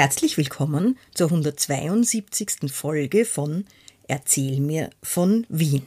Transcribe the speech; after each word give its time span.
Herzlich 0.00 0.36
willkommen 0.38 0.96
zur 1.12 1.26
172. 1.26 2.70
Folge 2.70 3.24
von 3.24 3.64
Erzähl 4.06 4.60
mir 4.60 4.90
von 5.02 5.44
Wien. 5.48 5.82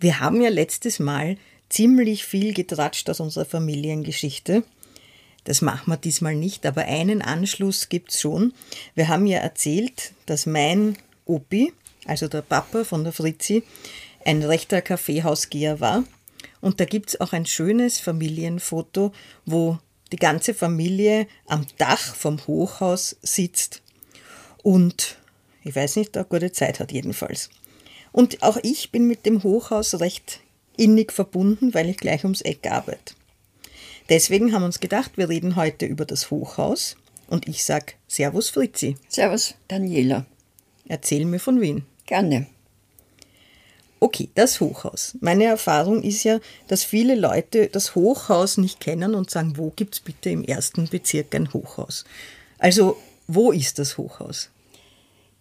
Wir 0.00 0.18
haben 0.18 0.40
ja 0.40 0.48
letztes 0.48 0.98
Mal 0.98 1.36
ziemlich 1.68 2.24
viel 2.24 2.52
getratscht 2.52 3.08
aus 3.08 3.20
unserer 3.20 3.44
Familiengeschichte. 3.44 4.64
Das 5.44 5.62
machen 5.62 5.92
wir 5.92 5.96
diesmal 5.96 6.34
nicht, 6.34 6.66
aber 6.66 6.86
einen 6.86 7.22
Anschluss 7.22 7.88
gibt 7.88 8.10
es 8.10 8.20
schon. 8.20 8.52
Wir 8.96 9.06
haben 9.06 9.28
ja 9.28 9.38
erzählt, 9.38 10.12
dass 10.26 10.44
mein 10.44 10.98
Opi, 11.26 11.72
also 12.04 12.26
der 12.26 12.42
Papa 12.42 12.82
von 12.82 13.04
der 13.04 13.12
Fritzi, 13.12 13.62
ein 14.24 14.42
rechter 14.42 14.82
Kaffeehausgeher 14.82 15.78
war. 15.78 16.02
Und 16.60 16.80
da 16.80 16.84
gibt 16.84 17.10
es 17.10 17.20
auch 17.20 17.32
ein 17.32 17.46
schönes 17.46 18.00
Familienfoto, 18.00 19.12
wo 19.46 19.78
die 20.14 20.20
ganze 20.20 20.54
Familie 20.54 21.26
am 21.48 21.66
Dach 21.76 22.14
vom 22.14 22.38
Hochhaus 22.46 23.16
sitzt 23.20 23.82
und 24.62 25.18
ich 25.64 25.74
weiß 25.74 25.96
nicht, 25.96 26.16
eine 26.16 26.24
gute 26.24 26.52
Zeit 26.52 26.78
hat 26.78 26.92
jedenfalls. 26.92 27.50
Und 28.12 28.44
auch 28.44 28.58
ich 28.62 28.92
bin 28.92 29.08
mit 29.08 29.26
dem 29.26 29.42
Hochhaus 29.42 29.98
recht 29.98 30.40
innig 30.76 31.12
verbunden, 31.12 31.74
weil 31.74 31.88
ich 31.88 31.96
gleich 31.96 32.22
ums 32.22 32.42
Eck 32.42 32.70
arbeite. 32.70 33.14
Deswegen 34.08 34.52
haben 34.52 34.62
wir 34.62 34.66
uns 34.66 34.78
gedacht, 34.78 35.16
wir 35.16 35.28
reden 35.28 35.56
heute 35.56 35.84
über 35.86 36.04
das 36.04 36.30
Hochhaus 36.30 36.96
und 37.26 37.48
ich 37.48 37.64
sag 37.64 37.96
Servus 38.06 38.50
Fritzi. 38.50 38.96
Servus 39.08 39.54
Daniela. 39.66 40.26
Erzähl 40.86 41.24
mir 41.24 41.40
von 41.40 41.60
Wien. 41.60 41.84
Gerne. 42.06 42.46
Okay, 44.04 44.28
das 44.34 44.60
Hochhaus. 44.60 45.16
Meine 45.20 45.44
Erfahrung 45.44 46.02
ist 46.02 46.24
ja, 46.24 46.38
dass 46.68 46.84
viele 46.84 47.14
Leute 47.14 47.68
das 47.68 47.94
Hochhaus 47.94 48.58
nicht 48.58 48.78
kennen 48.78 49.14
und 49.14 49.30
sagen, 49.30 49.56
wo 49.56 49.70
gibt 49.70 49.94
es 49.94 50.00
bitte 50.00 50.28
im 50.28 50.44
ersten 50.44 50.86
Bezirk 50.88 51.34
ein 51.34 51.50
Hochhaus? 51.54 52.04
Also, 52.58 52.98
wo 53.28 53.50
ist 53.50 53.78
das 53.78 53.96
Hochhaus? 53.96 54.50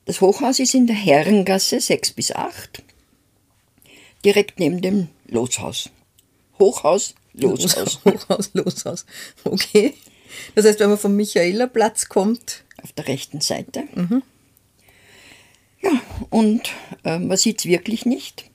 Das 0.05 0.22
Hochhaus 0.22 0.59
ist 0.59 0.75
in 0.75 0.88
der 0.88 0.95
Herrengasse 0.95 1.81
6 1.81 2.14
bis 2.14 2.31
8, 2.31 2.81
direkt 4.23 4.61
neben 4.61 4.81
dem 4.81 5.09
Loshaus. 5.27 5.89
Hochhaus, 6.58 7.16
Loshaus. 7.33 7.99
Hochhaus, 8.05 8.52
Loshaus. 8.54 9.05
Okay. 9.43 9.93
Das 10.55 10.66
heißt, 10.66 10.80
wenn 10.80 10.87
man 10.87 10.98
vom 10.98 11.17
Michaelerplatz 11.17 12.08
kommt. 12.08 12.64
Auf 12.82 12.93
der 12.93 13.10
rechten 13.10 13.42
Seite. 13.42 13.83
Mhm. 13.93 14.23
Ja, 15.82 15.92
und 16.30 16.71
äh, 17.04 17.20
man 17.20 17.36
sieht 17.36 17.60
es 17.60 17.66
wirklich 17.66 18.05
nicht. 18.05 18.52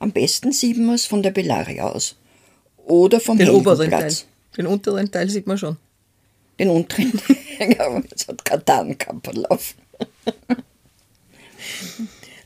Am 0.00 0.12
besten 0.12 0.50
sieht 0.50 0.78
man 0.78 0.94
es 0.94 1.06
von 1.06 1.22
der 1.22 1.30
Bellaria 1.30 1.84
aus. 1.84 2.16
Oder 2.78 3.20
vom 3.20 3.38
Den 3.38 3.50
oberen 3.50 3.90
Teil. 3.90 4.12
Den 4.56 4.66
unteren 4.66 5.12
Teil 5.12 5.28
sieht 5.28 5.46
man 5.46 5.58
schon. 5.58 5.76
Den 6.58 6.70
unteren, 6.70 7.12
ja, 7.58 8.02
es 8.14 8.26
hat 8.26 8.44
Katankapperlauf. 8.44 9.74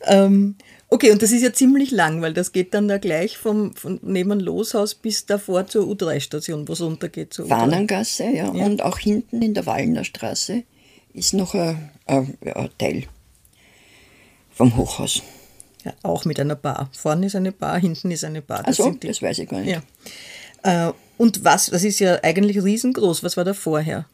ähm, 0.06 0.56
okay, 0.90 1.12
und 1.12 1.22
das 1.22 1.30
ist 1.30 1.42
ja 1.42 1.52
ziemlich 1.52 1.92
lang, 1.92 2.22
weil 2.22 2.34
das 2.34 2.50
geht 2.50 2.74
dann 2.74 2.88
da 2.88 2.98
gleich 2.98 3.38
vom, 3.38 3.74
von 3.76 4.00
neben 4.02 4.40
Loshaus 4.40 4.96
bis 4.96 5.24
davor 5.24 5.68
zur 5.68 5.86
U3-Station, 5.86 6.66
wo 6.66 6.72
es 6.72 6.80
runtergeht. 6.80 7.40
Fahnengasse, 7.46 8.24
ja, 8.24 8.52
ja, 8.52 8.66
Und 8.66 8.82
auch 8.82 8.98
hinten 8.98 9.42
in 9.42 9.54
der 9.54 9.66
Wallner 9.66 10.02
Straße 10.02 10.64
ist 11.12 11.34
noch 11.34 11.54
ein, 11.54 11.90
ein, 12.06 12.36
ein 12.42 12.70
Teil 12.78 13.04
vom 14.50 14.76
Hochhaus. 14.76 15.22
Ja, 15.84 15.92
auch 16.02 16.24
mit 16.24 16.40
einer 16.40 16.56
Bar. 16.56 16.88
Vorne 16.92 17.26
ist 17.26 17.36
eine 17.36 17.52
Bar, 17.52 17.78
hinten 17.78 18.10
ist 18.10 18.24
eine 18.24 18.40
Bar. 18.40 18.62
Das, 18.62 18.80
also, 18.80 18.92
das 18.92 19.20
weiß 19.20 19.38
ich 19.38 19.48
gar 19.48 19.60
nicht. 19.60 19.80
Ja. 20.64 20.88
Äh, 20.88 20.92
und 21.18 21.44
was, 21.44 21.66
das 21.66 21.84
ist 21.84 22.00
ja 22.00 22.18
eigentlich 22.22 22.62
riesengroß. 22.62 23.22
Was 23.22 23.36
war 23.36 23.44
da 23.44 23.54
vorher? 23.54 24.06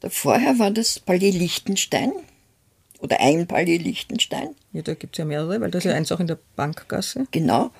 Da 0.00 0.08
vorher 0.08 0.58
war 0.58 0.70
das 0.70 1.00
Palais 1.00 1.32
Liechtenstein 1.32 2.12
oder 3.00 3.20
ein 3.20 3.46
Palais 3.46 3.78
Liechtenstein. 3.78 4.50
Ja, 4.72 4.82
da 4.82 4.94
gibt 4.94 5.16
es 5.16 5.18
ja 5.18 5.24
mehrere, 5.24 5.60
weil 5.60 5.70
das 5.70 5.84
ist 5.84 5.90
ja 5.90 5.96
eins 5.96 6.12
auch 6.12 6.20
in 6.20 6.28
der 6.28 6.38
Bankgasse. 6.56 7.26
Genau. 7.32 7.70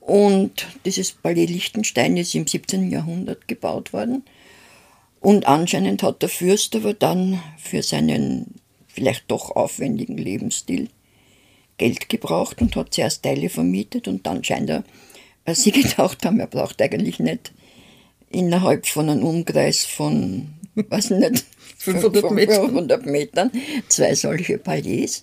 Und 0.00 0.66
dieses 0.84 1.12
Palais 1.12 1.46
Liechtenstein 1.46 2.16
ist 2.16 2.34
im 2.34 2.46
17. 2.46 2.90
Jahrhundert 2.90 3.48
gebaut 3.48 3.92
worden. 3.92 4.24
Und 5.20 5.48
anscheinend 5.48 6.04
hat 6.04 6.22
der 6.22 6.28
Fürst 6.28 6.76
aber 6.76 6.94
dann 6.94 7.42
für 7.58 7.82
seinen 7.82 8.54
vielleicht 8.86 9.30
doch 9.30 9.50
aufwendigen 9.50 10.16
Lebensstil 10.16 10.88
Geld 11.78 12.08
gebraucht 12.08 12.60
und 12.62 12.74
hat 12.76 12.94
zuerst 12.94 13.22
Teile 13.22 13.48
vermietet 13.48 14.08
und 14.08 14.26
dann 14.26 14.42
scheint 14.42 14.70
er, 14.70 14.84
weil 15.44 15.54
sie 15.54 15.70
gedacht 15.72 16.24
haben, 16.24 16.40
er 16.40 16.46
braucht 16.46 16.80
eigentlich 16.80 17.18
nicht 17.18 17.52
innerhalb 18.30 18.86
von 18.86 19.08
einem 19.08 19.24
Umkreis 19.24 19.84
von, 19.84 20.48
weiß 20.74 21.10
nicht, 21.10 21.44
500, 21.78 22.30
Metern. 22.30 22.64
500 22.66 23.06
Metern 23.06 23.50
zwei 23.88 24.14
solche 24.14 24.58
Palais. 24.58 25.22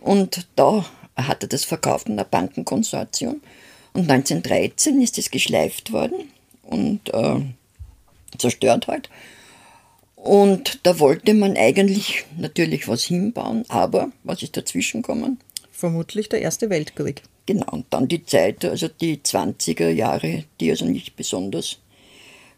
Und 0.00 0.46
da 0.56 0.84
hat 1.16 1.42
er 1.42 1.48
das 1.48 1.64
verkauft 1.64 2.08
an 2.08 2.18
ein 2.18 2.26
Bankenkonsortium. 2.30 3.40
Und 3.92 4.10
1913 4.10 5.00
ist 5.00 5.18
es 5.18 5.30
geschleift 5.30 5.92
worden 5.92 6.30
und 6.62 7.12
äh, 7.12 7.40
zerstört 8.36 8.88
halt. 8.88 9.10
Und 10.16 10.80
da 10.86 10.98
wollte 10.98 11.34
man 11.34 11.56
eigentlich 11.56 12.24
natürlich 12.38 12.88
was 12.88 13.04
hinbauen, 13.04 13.64
aber 13.68 14.12
was 14.22 14.42
ist 14.42 14.56
dazwischen 14.56 15.02
gekommen? 15.02 15.38
Vermutlich 15.82 16.28
der 16.28 16.40
Erste 16.40 16.70
Weltkrieg. 16.70 17.24
Genau, 17.44 17.66
und 17.72 17.86
dann 17.90 18.06
die 18.06 18.24
Zeit, 18.24 18.64
also 18.64 18.86
die 18.86 19.16
20er 19.16 19.88
Jahre, 19.88 20.44
die 20.60 20.70
also 20.70 20.84
nicht 20.84 21.16
besonders 21.16 21.78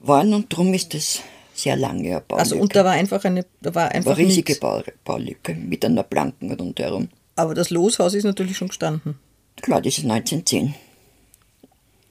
waren 0.00 0.34
und 0.34 0.52
darum 0.52 0.74
ist 0.74 0.92
das 0.92 1.22
sehr 1.54 1.74
lange 1.74 2.10
eine 2.10 2.20
Baulücke. 2.20 2.36
Also 2.38 2.56
und 2.56 2.76
da 2.76 2.84
war 2.84 2.92
einfach 2.92 3.24
eine, 3.24 3.46
da 3.62 3.74
war 3.74 3.90
einfach 3.92 4.10
war 4.10 4.18
riesige 4.18 4.56
Bau, 4.56 4.82
Baulücke 5.06 5.54
mit 5.54 5.86
einer 5.86 6.02
Planken 6.02 6.52
rundherum. 6.52 7.08
Aber 7.34 7.54
das 7.54 7.70
Loshaus 7.70 8.12
ist 8.12 8.24
natürlich 8.24 8.58
schon 8.58 8.68
gestanden. 8.68 9.18
Klar, 9.62 9.80
das 9.80 9.96
ist 9.96 10.04
1910. 10.04 10.74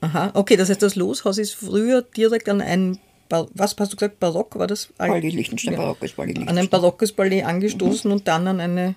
Aha, 0.00 0.32
okay, 0.34 0.56
das 0.56 0.68
heißt, 0.68 0.82
das 0.82 0.96
Loshaus 0.96 1.38
ist 1.38 1.54
früher 1.54 2.02
direkt 2.02 2.48
an 2.48 2.60
ein, 2.60 2.98
was 3.30 3.76
hast 3.78 3.92
du 3.92 3.96
gesagt, 3.96 4.18
Barock 4.18 4.58
war 4.58 4.66
das? 4.66 4.88
Palais 4.98 5.30
Liechtenstein, 5.30 5.74
ja. 5.74 5.78
barockes 5.78 6.16
Liechtenstein. 6.16 6.48
An 6.48 6.58
ein 6.58 6.68
barockes 6.68 7.12
Palais 7.12 7.44
angestoßen 7.44 8.08
mhm. 8.08 8.16
und 8.16 8.26
dann 8.26 8.48
an 8.48 8.58
eine 8.58 8.96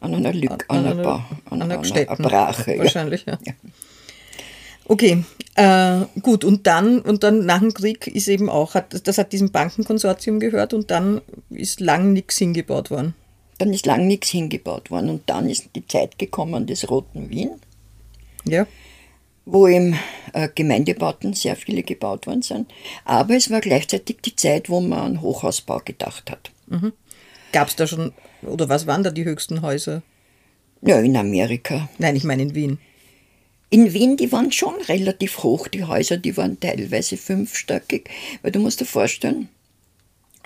an 0.00 0.14
einer 0.14 0.32
Lücke, 0.32 0.58
an, 0.68 0.86
an, 0.86 0.98
einer, 0.98 1.26
an, 1.50 1.62
einer, 1.62 1.78
einer 1.80 2.16
Brache. 2.16 2.78
Wahrscheinlich, 2.78 3.26
ja. 3.26 3.38
ja. 3.44 3.52
Okay, 4.88 5.24
äh, 5.56 6.00
gut, 6.20 6.44
und 6.44 6.66
dann, 6.66 7.00
und 7.00 7.24
dann 7.24 7.44
nach 7.44 7.58
dem 7.58 7.74
Krieg 7.74 8.06
ist 8.06 8.28
eben 8.28 8.48
auch, 8.48 8.74
hat, 8.74 9.06
das 9.06 9.18
hat 9.18 9.32
diesem 9.32 9.50
Bankenkonsortium 9.50 10.38
gehört 10.38 10.74
und 10.74 10.90
dann 10.90 11.20
ist 11.50 11.80
lang 11.80 12.12
nichts 12.12 12.38
hingebaut 12.38 12.90
worden. 12.90 13.14
Dann 13.58 13.72
ist 13.72 13.86
lang 13.86 14.06
nichts 14.06 14.28
hingebaut 14.28 14.90
worden 14.90 15.10
und 15.10 15.22
dann 15.26 15.48
ist 15.48 15.70
die 15.74 15.86
Zeit 15.86 16.18
gekommen 16.18 16.66
des 16.66 16.88
Roten 16.88 17.30
Wien. 17.30 17.50
Ja. 18.44 18.66
Wo 19.44 19.66
im 19.66 19.96
äh, 20.34 20.48
Gemeindebauten 20.54 21.32
sehr 21.32 21.56
viele 21.56 21.82
gebaut 21.82 22.26
worden 22.26 22.42
sind. 22.42 22.70
Aber 23.04 23.34
es 23.34 23.50
war 23.50 23.60
gleichzeitig 23.60 24.18
die 24.24 24.36
Zeit, 24.36 24.68
wo 24.68 24.80
man 24.80 24.98
an 24.98 25.20
Hochhausbau 25.22 25.80
gedacht 25.84 26.30
hat. 26.30 26.50
Mhm. 26.66 26.92
Gab 27.52 27.68
es 27.68 27.76
da 27.76 27.86
schon 27.86 28.12
oder 28.46 28.68
was 28.68 28.86
waren 28.86 29.02
da 29.02 29.10
die 29.10 29.24
höchsten 29.24 29.62
Häuser? 29.62 30.02
Ja, 30.82 30.98
in 31.00 31.16
Amerika. 31.16 31.88
Nein, 31.98 32.16
ich 32.16 32.24
meine 32.24 32.42
in 32.42 32.54
Wien. 32.54 32.78
In 33.70 33.92
Wien, 33.92 34.16
die 34.16 34.30
waren 34.30 34.52
schon 34.52 34.74
relativ 34.88 35.42
hoch, 35.42 35.68
die 35.68 35.84
Häuser, 35.84 36.16
die 36.16 36.36
waren 36.36 36.60
teilweise 36.60 37.16
fünfstöckig, 37.16 38.08
weil 38.42 38.52
du 38.52 38.60
musst 38.60 38.80
dir 38.80 38.86
vorstellen, 38.86 39.48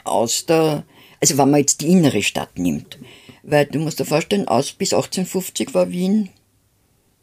aus 0.04 0.46
der 0.46 0.84
Also 1.20 1.36
wenn 1.36 1.50
man 1.50 1.60
jetzt 1.60 1.82
die 1.82 1.88
innere 1.88 2.22
Stadt 2.22 2.58
nimmt, 2.58 2.98
weil 3.42 3.66
du 3.66 3.78
musst 3.78 4.00
dir 4.00 4.06
vorstellen, 4.06 4.48
aus 4.48 4.72
bis 4.72 4.94
1850 4.94 5.74
war 5.74 5.90
Wien 5.90 6.30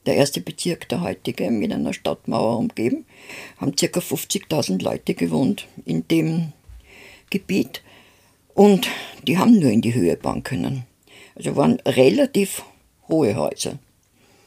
der 0.06 0.16
erste 0.16 0.40
Bezirk, 0.40 0.88
der 0.90 1.02
heutige, 1.02 1.52
mit 1.52 1.74
einer 1.74 1.94
Stadtmauer 1.94 2.58
umgeben, 2.58 3.06
haben 3.58 3.76
ca. 3.76 4.00
50.000 4.00 4.82
Leute 4.82 5.16
gewohnt 5.16 5.68
in 5.86 6.08
dem 6.08 6.54
Gebiet 7.30 7.82
und 8.58 8.90
die 9.28 9.38
haben 9.38 9.60
nur 9.60 9.70
in 9.70 9.82
die 9.82 9.94
Höhe 9.94 10.18
bauen 10.18 10.42
können. 10.42 10.84
Also 11.36 11.56
waren 11.56 11.80
relativ 11.86 12.64
hohe 13.08 13.36
Häuser. 13.36 13.78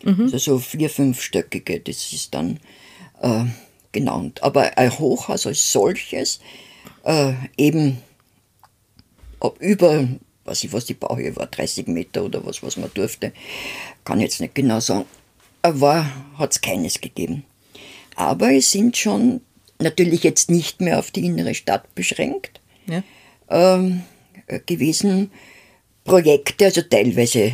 Mhm. 0.03 0.23
Also 0.23 0.39
so 0.39 0.59
vier, 0.59 0.91
fünfstöckige, 0.91 1.79
das 1.79 2.13
ist 2.13 2.35
dann 2.35 2.59
äh, 3.23 3.45
genannt. 3.93 4.43
Aber 4.43 4.77
ein 4.77 4.99
Hochhaus 4.99 5.47
als 5.47 5.71
solches, 5.71 6.41
äh, 7.05 7.35
eben 7.57 7.99
ob 9.39 9.61
über, 9.61 10.09
weiß 10.45 10.65
ich 10.65 10.73
was 10.73 10.87
die 10.87 10.95
Bauhöhe 10.95 11.37
war, 11.37 11.47
30 11.47 11.87
Meter 11.87 12.25
oder 12.25 12.45
was, 12.45 12.65
was 12.65 12.77
man 12.77 12.91
durfte, 12.93 13.33
kann 14.03 14.19
ich 14.19 14.25
jetzt 14.25 14.41
nicht 14.41 14.57
genau 14.57 14.81
sagen, 14.81 15.05
hat 15.63 16.51
es 16.51 16.61
keines 16.61 17.01
gegeben. 17.01 17.45
Aber 18.17 18.53
es 18.53 18.73
sind 18.73 18.97
schon 18.97 19.41
natürlich 19.79 20.25
jetzt 20.25 20.51
nicht 20.51 20.81
mehr 20.81 20.99
auf 20.99 21.13
die 21.13 21.25
innere 21.27 21.55
Stadt 21.55 21.95
beschränkt 21.95 22.61
ja. 22.87 23.05
Ähm, 23.51 24.03
gewesen 24.67 25.31
Projekte, 26.05 26.67
also 26.67 26.83
teilweise 26.83 27.53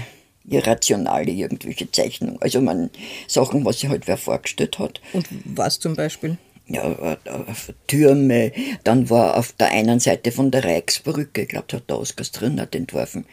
irrationale 0.48 1.30
irgendwelche 1.30 1.90
Zeichnungen, 1.90 2.40
also 2.40 2.60
man 2.60 2.90
Sachen, 3.26 3.64
was 3.64 3.80
sich 3.80 3.90
halt 3.90 4.06
wer 4.06 4.16
vorgestellt 4.16 4.78
hat. 4.78 5.00
Und 5.12 5.26
was 5.44 5.80
zum 5.80 5.94
Beispiel? 5.94 6.38
Ja, 6.68 6.90
äh, 6.90 7.12
äh, 7.12 7.54
Türme, 7.86 8.52
dann 8.82 9.08
war 9.08 9.36
auf 9.36 9.52
der 9.52 9.70
einen 9.70 10.00
Seite 10.00 10.32
von 10.32 10.50
der 10.50 10.64
Reichsbrücke, 10.64 11.42
ich 11.42 11.48
glaube, 11.48 11.76
hat 11.76 11.88
der 11.88 11.98
Oskar 11.98 12.26
hat 12.58 12.74
entworfen, 12.74 13.24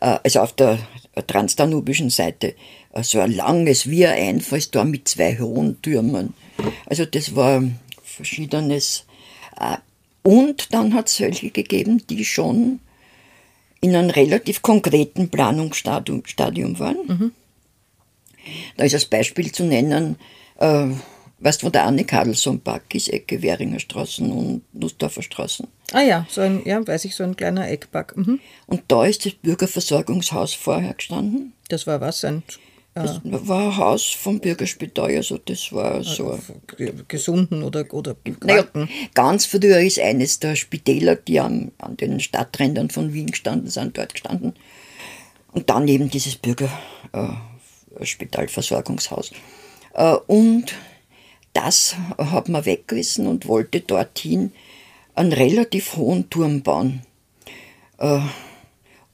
äh, 0.00 0.18
also 0.24 0.40
auf 0.40 0.52
der 0.54 0.78
transdanubischen 1.26 2.10
Seite, 2.10 2.54
so 3.02 3.20
ein 3.20 3.32
langes 3.32 3.88
wie 3.88 4.06
ein 4.06 4.36
Einfallstor 4.36 4.84
mit 4.84 5.06
zwei 5.06 5.38
hohen 5.38 5.80
Türmen. 5.82 6.34
Also 6.86 7.04
das 7.04 7.36
war 7.36 7.62
verschiedenes. 8.02 9.04
Und 10.22 10.72
dann 10.74 10.94
hat 10.94 11.08
es 11.08 11.20
welche 11.20 11.50
gegeben, 11.50 12.02
die 12.08 12.24
schon 12.24 12.80
in 13.80 13.96
einem 13.96 14.10
relativ 14.10 14.62
konkreten 14.62 15.30
Planungsstadium 15.30 16.78
waren. 16.78 17.06
Mhm. 17.06 17.32
Da 18.76 18.84
ist 18.84 18.94
als 18.94 19.06
Beispiel 19.06 19.52
zu 19.52 19.64
nennen, 19.64 20.16
äh, 20.58 20.86
weißt 21.38 21.62
du, 21.62 21.66
wo 21.66 21.70
der 21.70 21.84
Anne 21.84 22.04
Kadelsson 22.04 22.60
Park 22.60 22.94
ist, 22.94 23.08
Ecke 23.08 23.42
Währinger 23.42 23.80
Straßen 23.80 24.30
und 24.30 24.62
Nussdorfer 24.72 25.22
Straßen. 25.22 25.66
Ah 25.92 26.02
ja, 26.02 26.26
so 26.30 26.42
ein, 26.42 26.62
ja, 26.64 26.86
weiß 26.86 27.04
ich, 27.06 27.16
so 27.16 27.24
ein 27.24 27.36
kleiner 27.36 27.68
Eckpark. 27.68 28.16
Mhm. 28.16 28.40
Und 28.66 28.82
da 28.88 29.06
ist 29.06 29.24
das 29.26 29.32
Bürgerversorgungshaus 29.34 30.54
vorher 30.54 30.94
gestanden. 30.94 31.54
Das 31.68 31.86
war 31.86 32.00
was? 32.00 32.24
Ein 32.24 32.42
das 32.94 33.20
war 33.24 33.66
ein 33.66 33.76
Haus 33.76 34.10
vom 34.10 34.40
Bürgerspital, 34.40 35.14
also 35.14 35.38
das 35.38 35.72
war 35.72 36.02
so. 36.02 36.36
Gesunden 37.06 37.62
oder, 37.62 37.84
oder 37.94 38.16
naja, 38.42 38.64
Ganz 39.14 39.46
früher 39.46 39.78
ist 39.80 40.00
eines 40.00 40.40
der 40.40 40.56
Spitäler, 40.56 41.14
die 41.14 41.38
an, 41.38 41.70
an 41.78 41.96
den 41.96 42.18
Stadträndern 42.18 42.90
von 42.90 43.12
Wien 43.12 43.28
gestanden 43.28 43.70
sind, 43.70 43.96
dort 43.96 44.14
gestanden. 44.14 44.54
Und 45.52 45.70
dann 45.70 45.86
eben 45.86 46.10
dieses 46.10 46.34
Bürgerspitalversorgungshaus. 46.36 49.30
Äh, 49.30 49.34
äh, 50.12 50.16
und 50.26 50.74
das 51.52 51.96
hat 52.16 52.48
man 52.48 52.64
weggerissen 52.64 53.26
und 53.26 53.46
wollte 53.46 53.80
dorthin 53.80 54.52
einen 55.14 55.32
relativ 55.32 55.96
hohen 55.96 56.30
Turm 56.30 56.62
bauen. 56.62 57.02
Äh, 57.98 58.20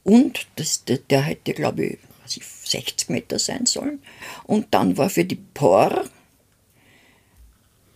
und 0.04 0.46
das, 0.56 0.84
der, 0.84 0.98
der 0.98 1.22
hätte, 1.22 1.52
glaube 1.52 1.84
ich, 1.84 1.98
60 2.28 3.08
Meter 3.08 3.38
sein 3.38 3.66
sollen. 3.66 4.02
Und 4.44 4.66
dann 4.72 4.96
war 4.96 5.10
für 5.10 5.24
die 5.24 5.36
POR 5.36 6.04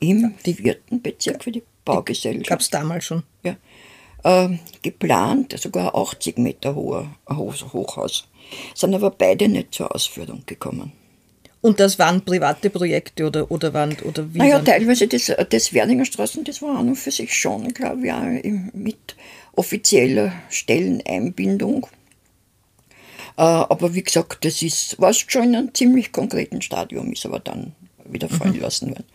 im 0.00 0.34
die, 0.44 0.54
vierten 0.54 1.02
Bezirk 1.02 1.44
für 1.44 1.52
die 1.52 1.62
Baugesellschaft. 1.84 2.48
Gab 2.48 2.60
es 2.60 2.70
damals 2.70 3.04
schon? 3.04 3.22
Ja. 3.42 3.56
Äh, 4.22 4.58
geplant, 4.82 5.58
sogar 5.58 5.94
80 5.94 6.38
Meter 6.38 6.74
hoher 6.74 7.10
Hochhaus. 7.28 8.28
Sind 8.74 8.94
aber 8.94 9.10
beide 9.10 9.48
nicht 9.48 9.74
zur 9.74 9.94
Ausführung 9.94 10.42
gekommen. 10.46 10.92
Und 11.62 11.78
das 11.78 11.98
waren 11.98 12.24
private 12.24 12.70
Projekte 12.70 13.26
oder, 13.26 13.50
oder, 13.50 13.74
waren, 13.74 13.96
oder 14.04 14.32
wie? 14.32 14.38
Naja, 14.38 14.60
teilweise 14.60 15.06
das, 15.06 15.30
das 15.50 15.74
Werdinger 15.74 16.06
Straßen, 16.06 16.42
das 16.44 16.62
war 16.62 16.78
an 16.78 16.88
und 16.88 16.96
für 16.96 17.10
sich 17.10 17.34
schon, 17.34 17.68
glaube 17.74 18.40
ich, 18.42 18.52
mit 18.72 19.16
offizieller 19.54 20.32
Stelleneinbindung. 20.48 21.86
Äh, 23.36 23.42
aber 23.42 23.94
wie 23.94 24.02
gesagt, 24.02 24.44
das 24.44 24.62
ist, 24.62 24.96
was 24.98 25.18
schon 25.18 25.44
in 25.44 25.56
einem 25.56 25.74
ziemlich 25.74 26.12
konkreten 26.12 26.62
Stadium 26.62 27.12
ist, 27.12 27.26
aber 27.26 27.40
dann 27.40 27.72
wieder 28.04 28.28
mhm. 28.30 28.36
fallen 28.36 28.56
mhm. 28.56 28.60
lassen 28.60 28.90
werden. 28.90 29.06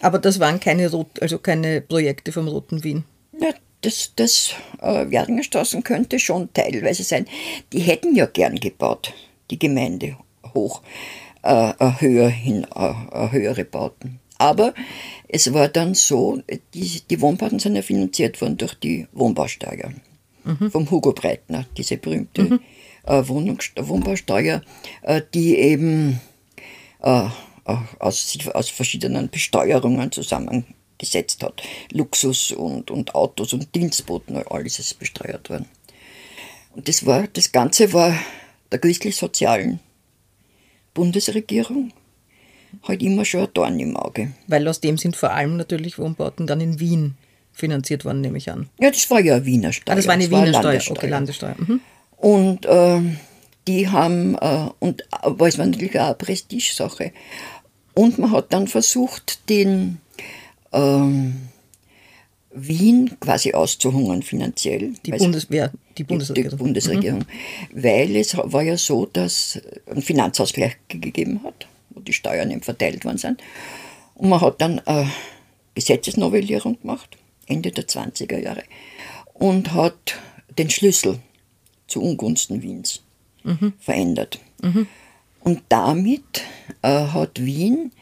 Aber 0.00 0.18
das 0.18 0.40
waren 0.40 0.60
keine, 0.60 0.90
Rot, 0.90 1.20
also 1.20 1.38
keine 1.38 1.80
Projekte 1.80 2.32
vom 2.32 2.48
Roten 2.48 2.84
Wien? 2.84 3.04
Ja, 3.38 3.50
das, 3.82 4.12
das 4.16 4.54
äh, 4.80 5.10
Werdinger 5.10 5.42
Straßen 5.42 5.82
könnte 5.82 6.18
schon 6.18 6.52
teilweise 6.52 7.02
sein. 7.02 7.26
Die 7.72 7.80
hätten 7.80 8.14
ja 8.14 8.26
gern 8.26 8.56
gebaut, 8.56 9.12
die 9.50 9.58
Gemeinde 9.58 10.16
hoch, 10.54 10.82
äh, 11.42 11.72
höher 11.98 12.28
hin, 12.28 12.66
äh, 12.74 13.30
höhere 13.30 13.64
Bauten. 13.64 14.20
Aber 14.38 14.72
es 15.28 15.52
war 15.52 15.68
dann 15.68 15.94
so, 15.94 16.40
die, 16.72 17.02
die 17.10 17.20
Wohnbauten 17.20 17.58
sind 17.58 17.76
ja 17.76 17.82
finanziert 17.82 18.40
worden 18.40 18.56
durch 18.56 18.74
die 18.74 19.06
Wohnbausteuer 19.12 19.92
mhm. 20.44 20.70
vom 20.70 20.90
Hugo 20.90 21.12
Breitner, 21.12 21.66
diese 21.76 21.98
berühmte 21.98 22.42
mhm 22.44 22.60
äh, 23.04 23.22
Wohnbausteuer, 23.26 24.62
äh, 25.02 25.22
die 25.34 25.56
eben 25.56 26.20
äh, 27.02 27.28
aus, 27.98 28.38
aus 28.52 28.68
verschiedenen 28.70 29.30
Besteuerungen 29.30 30.10
zusammengesetzt 30.12 31.42
hat. 31.42 31.62
Luxus 31.92 32.52
und, 32.52 32.90
und 32.90 33.14
Autos 33.14 33.52
und 33.52 33.74
Dienstboten, 33.74 34.36
alles 34.36 34.78
ist 34.78 34.98
besteuert 34.98 35.50
worden. 35.50 35.66
Und 36.74 36.88
das, 36.88 37.04
war, 37.06 37.26
das 37.28 37.52
Ganze 37.52 37.92
war 37.92 38.14
der 38.70 38.78
christlich-sozialen 38.78 39.80
Bundesregierung 40.94 41.92
halt 42.84 43.02
immer 43.02 43.24
schon 43.24 43.40
ein 43.40 43.48
Dorn 43.54 43.80
im 43.80 43.96
Auge. 43.96 44.32
Weil 44.46 44.66
aus 44.68 44.80
dem 44.80 44.96
sind 44.96 45.16
vor 45.16 45.32
allem 45.32 45.56
natürlich 45.56 45.98
Wohnbauten 45.98 46.46
dann 46.46 46.60
in 46.60 46.78
Wien 46.78 47.16
finanziert 47.52 48.04
worden, 48.04 48.20
nehme 48.20 48.38
ich 48.38 48.50
an. 48.50 48.68
Ja, 48.78 48.90
das 48.90 49.10
war 49.10 49.20
ja 49.20 49.36
eine 49.36 49.46
Wiener 49.46 49.72
Steuer. 49.72 49.92
Ah, 49.92 49.96
das 49.96 50.06
war 50.06 50.14
eine 50.14 50.28
das 50.28 50.30
Wiener 50.30 50.52
war 50.52 50.80
Steuer, 50.80 50.96
okay, 50.96 51.08
Landessteuer. 51.08 51.56
Mhm. 51.58 51.80
Und 52.20 52.66
äh, 52.66 53.00
die 53.66 53.88
haben, 53.88 54.34
äh, 54.36 54.68
und, 54.78 55.04
aber 55.10 55.48
es 55.48 55.56
war 55.56 55.64
natürlich 55.64 55.98
auch 55.98 56.06
eine 56.06 56.14
Prestigesache. 56.14 57.12
Und 57.94 58.18
man 58.18 58.30
hat 58.30 58.52
dann 58.52 58.68
versucht, 58.68 59.48
den 59.48 59.98
ähm, 60.72 61.48
Wien 62.52 63.16
quasi 63.20 63.54
auszuhungern 63.54 64.22
finanziell. 64.22 64.92
Die 65.06 65.12
Bundeswehr, 65.12 65.72
die 65.96 66.04
Bundesregierung. 66.04 66.50
Die 66.50 66.62
Bundesregierung. 66.62 67.20
Mhm. 67.20 67.82
Weil 67.82 68.16
es 68.16 68.36
war 68.36 68.62
ja 68.62 68.76
so, 68.76 69.06
dass 69.06 69.56
es 69.56 69.62
einen 69.86 70.02
Finanzausgleich 70.02 70.76
gegeben 70.88 71.40
hat, 71.42 71.66
wo 71.88 72.00
die 72.00 72.12
Steuern 72.12 72.50
eben 72.50 72.62
verteilt 72.62 73.06
worden 73.06 73.18
sind. 73.18 73.42
Und 74.14 74.28
man 74.28 74.42
hat 74.42 74.60
dann 74.60 74.78
eine 74.80 75.10
Gesetzesnovellierung 75.74 76.78
gemacht, 76.82 77.16
Ende 77.46 77.70
der 77.70 77.88
20er 77.88 78.38
Jahre, 78.38 78.64
und 79.32 79.72
hat 79.72 80.16
den 80.58 80.68
Schlüssel 80.68 81.18
zu 81.90 82.00
Ungunsten 82.02 82.62
Wiens 82.62 83.02
mhm. 83.42 83.74
verändert. 83.78 84.38
Mhm. 84.62 84.86
Und 85.40 85.62
damit 85.68 86.42
äh, 86.82 86.88
hat 86.88 87.44
Wien 87.44 87.92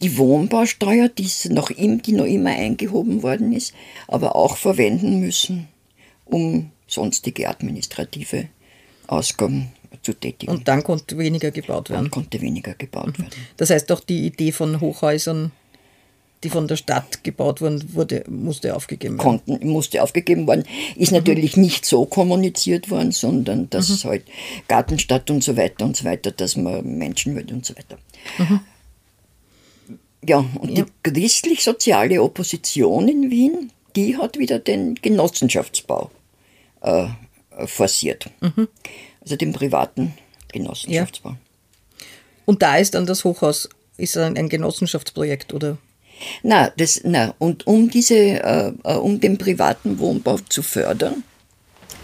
die 0.00 0.16
Wohnbausteuer, 0.16 1.08
die 1.08 1.28
noch, 1.48 1.70
im, 1.70 2.02
die 2.02 2.12
noch 2.12 2.24
immer 2.24 2.50
eingehoben 2.50 3.22
worden 3.22 3.52
ist, 3.52 3.74
aber 4.06 4.36
auch 4.36 4.56
verwenden 4.56 5.20
müssen, 5.20 5.68
um 6.24 6.70
sonstige 6.86 7.48
administrative 7.48 8.48
Ausgaben 9.08 9.72
zu 10.02 10.12
tätigen. 10.12 10.52
Und 10.52 10.68
dann 10.68 10.84
konnte 10.84 11.18
weniger 11.18 11.50
gebaut 11.50 11.90
werden. 11.90 12.04
Dann 12.04 12.10
konnte 12.10 12.40
weniger 12.40 12.74
gebaut 12.74 13.18
mhm. 13.18 13.22
werden. 13.24 13.34
Das 13.56 13.70
heißt 13.70 13.90
doch 13.90 14.00
die 14.00 14.26
Idee 14.26 14.52
von 14.52 14.80
Hochhäusern 14.80 15.50
die 16.44 16.50
von 16.50 16.68
der 16.68 16.76
Stadt 16.76 17.24
gebaut 17.24 17.60
wurden, 17.60 17.94
wurde, 17.94 18.24
musste 18.28 18.76
aufgegeben 18.76 19.18
werden. 19.18 19.42
Konnten, 19.44 19.68
musste 19.68 20.02
aufgegeben 20.02 20.46
worden. 20.46 20.64
Ist 20.96 21.10
mhm. 21.10 21.18
natürlich 21.18 21.56
nicht 21.56 21.84
so 21.84 22.04
kommuniziert 22.06 22.90
worden, 22.90 23.12
sondern 23.12 23.68
dass 23.70 23.88
mhm. 23.88 24.08
halt 24.08 24.24
Gartenstadt 24.68 25.30
und 25.30 25.42
so 25.42 25.56
weiter 25.56 25.84
und 25.84 25.96
so 25.96 26.04
weiter, 26.04 26.30
dass 26.30 26.56
man 26.56 26.98
Menschen 26.98 27.34
wird 27.34 27.50
und 27.50 27.66
so 27.66 27.74
weiter. 27.76 27.98
Mhm. 28.38 28.60
Ja, 30.26 30.44
und 30.60 30.76
ja. 30.76 30.84
die 30.84 31.10
christlich-soziale 31.10 32.22
Opposition 32.22 33.08
in 33.08 33.30
Wien, 33.30 33.72
die 33.96 34.16
hat 34.16 34.38
wieder 34.38 34.58
den 34.58 34.94
Genossenschaftsbau 34.96 36.10
äh, 36.82 37.08
forciert. 37.66 38.30
Mhm. 38.40 38.68
Also 39.20 39.36
den 39.36 39.52
privaten 39.52 40.14
Genossenschaftsbau. 40.52 41.30
Ja. 41.30 41.36
Und 42.46 42.62
da 42.62 42.76
ist 42.76 42.94
dann 42.94 43.06
das 43.06 43.24
Hochhaus, 43.24 43.68
ist 43.96 44.16
ein, 44.16 44.36
ein 44.36 44.48
Genossenschaftsprojekt, 44.48 45.52
oder? 45.52 45.78
Na, 46.42 46.70
das, 46.76 47.00
na, 47.04 47.34
und 47.38 47.66
um 47.66 47.90
diese, 47.90 48.14
äh, 48.16 48.72
äh, 48.84 48.94
um 48.94 49.20
den 49.20 49.38
privaten 49.38 49.98
Wohnbau 49.98 50.38
zu 50.48 50.62
fördern, 50.62 51.22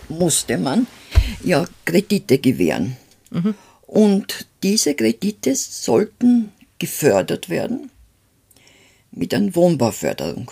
musste 0.09 0.59
man 0.59 0.87
ja 1.43 1.65
Kredite 1.85 2.39
gewähren. 2.39 2.97
Und 3.87 4.47
diese 4.63 4.95
Kredite 4.95 5.57
sollten 5.57 6.53
gefördert 6.79 7.49
werden 7.49 7.91
mit 9.11 9.35
einer 9.35 9.55
Wohnbauförderung. 9.55 10.51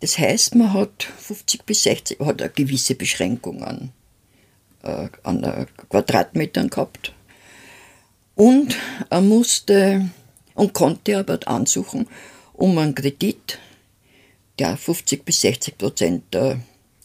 Das 0.00 0.18
heißt, 0.18 0.54
man 0.54 0.72
hat 0.72 1.02
50 1.18 1.64
bis 1.64 1.82
60, 1.82 2.20
hat 2.20 2.40
eine 2.40 2.50
gewisse 2.50 2.94
Beschränkung 2.94 3.62
an, 3.64 3.92
äh, 4.82 5.08
an 5.24 5.42
äh, 5.42 5.66
Quadratmetern 5.88 6.70
gehabt. 6.70 7.12
Und 8.34 8.76
er 9.10 9.20
musste 9.20 10.08
und 10.54 10.72
konnte 10.72 11.18
aber 11.18 11.40
ansuchen 11.46 12.06
um 12.58 12.76
einen 12.76 12.94
Kredit, 12.94 13.58
der 14.58 14.76
50 14.76 15.24
bis 15.24 15.40
60 15.40 15.78
Prozent 15.78 16.34
der 16.34 16.60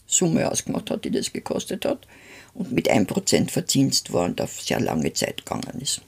Summe 0.06 0.50
ausgemacht 0.50 0.90
hat, 0.90 1.04
die 1.04 1.10
das 1.10 1.32
gekostet 1.32 1.84
hat, 1.84 2.06
und 2.54 2.72
mit 2.72 2.88
1 2.88 3.06
Prozent 3.06 3.50
verzinst 3.50 4.12
war 4.12 4.24
und 4.24 4.40
auf 4.40 4.60
sehr 4.60 4.80
lange 4.80 5.12
Zeit 5.12 5.38
gegangen 5.38 5.80
ist. 5.80 6.02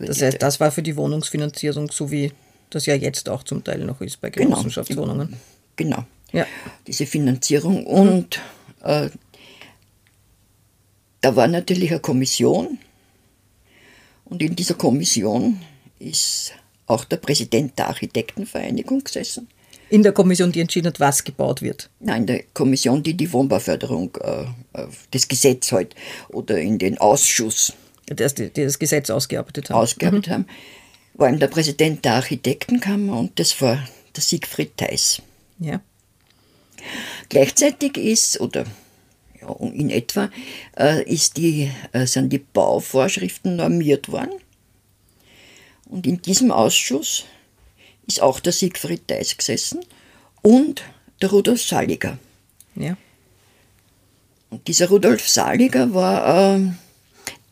Das 0.00 0.20
heißt, 0.20 0.42
das 0.42 0.58
war 0.58 0.72
für 0.72 0.82
die 0.82 0.96
Wohnungsfinanzierung, 0.96 1.90
so 1.90 2.10
wie 2.10 2.32
das 2.70 2.86
ja 2.86 2.94
jetzt 2.94 3.28
auch 3.28 3.44
zum 3.44 3.62
Teil 3.62 3.78
noch 3.84 4.00
ist 4.00 4.20
bei 4.20 4.30
genau. 4.30 4.50
Genossenschaftswohnungen. 4.50 5.36
Genau. 5.76 6.04
Ja. 6.32 6.46
Diese 6.86 7.06
Finanzierung. 7.06 7.86
Und 7.86 8.40
äh, 8.82 9.08
da 11.20 11.36
war 11.36 11.46
natürlich 11.46 11.90
eine 11.90 12.00
Kommission. 12.00 12.78
Und 14.24 14.42
in 14.42 14.56
dieser 14.56 14.74
Kommission 14.74 15.60
ist 16.00 16.52
auch 16.88 17.04
der 17.04 17.18
Präsident 17.18 17.78
der 17.78 17.88
Architektenvereinigung 17.88 19.04
gesessen. 19.04 19.48
In 19.90 20.02
der 20.02 20.12
Kommission, 20.12 20.52
die 20.52 20.60
entschieden 20.60 20.88
hat, 20.88 21.00
was 21.00 21.24
gebaut 21.24 21.62
wird? 21.62 21.88
Nein, 22.00 22.22
in 22.22 22.26
der 22.26 22.42
Kommission, 22.52 23.02
die 23.02 23.14
die 23.14 23.32
Wohnbauförderung, 23.32 24.16
äh, 24.20 24.42
äh 24.42 24.86
das 25.12 25.28
Gesetz 25.28 25.72
halt, 25.72 25.94
oder 26.28 26.58
in 26.58 26.78
den 26.78 26.98
Ausschuss. 26.98 27.72
Das, 28.06 28.34
die, 28.34 28.50
die 28.50 28.64
das 28.64 28.78
Gesetz 28.78 29.08
ausgearbeitet 29.08 29.70
haben. 29.70 29.78
Ausgearbeitet 29.78 30.28
mhm. 30.28 30.32
haben. 30.32 30.46
War 31.14 31.28
eben 31.28 31.38
der 31.38 31.48
Präsident 31.48 32.04
der 32.04 32.14
Architektenkammer 32.14 33.18
und 33.18 33.38
das 33.38 33.60
war 33.60 33.82
der 34.14 34.22
Siegfried 34.22 34.76
Theis. 34.76 35.22
Ja. 35.58 35.80
Gleichzeitig 37.28 37.96
ist, 37.96 38.40
oder 38.40 38.64
ja, 39.40 39.54
in 39.72 39.90
etwa, 39.90 40.30
äh, 40.78 41.02
ist 41.04 41.36
die, 41.36 41.70
äh, 41.92 42.06
sind 42.06 42.32
die 42.32 42.38
Bauvorschriften 42.38 43.56
normiert 43.56 44.10
worden. 44.10 44.32
Und 45.88 46.06
in 46.06 46.20
diesem 46.22 46.50
Ausschuss 46.50 47.24
ist 48.06 48.22
auch 48.22 48.40
der 48.40 48.52
Siegfried 48.52 49.08
Theis 49.08 49.36
gesessen 49.36 49.80
und 50.42 50.82
der 51.20 51.30
Rudolf 51.30 51.62
Saliger. 51.62 52.18
Ja. 52.74 52.96
Und 54.50 54.66
dieser 54.68 54.88
Rudolf 54.88 55.28
Saliger 55.28 55.92
war 55.92 56.56
äh, 56.56 56.70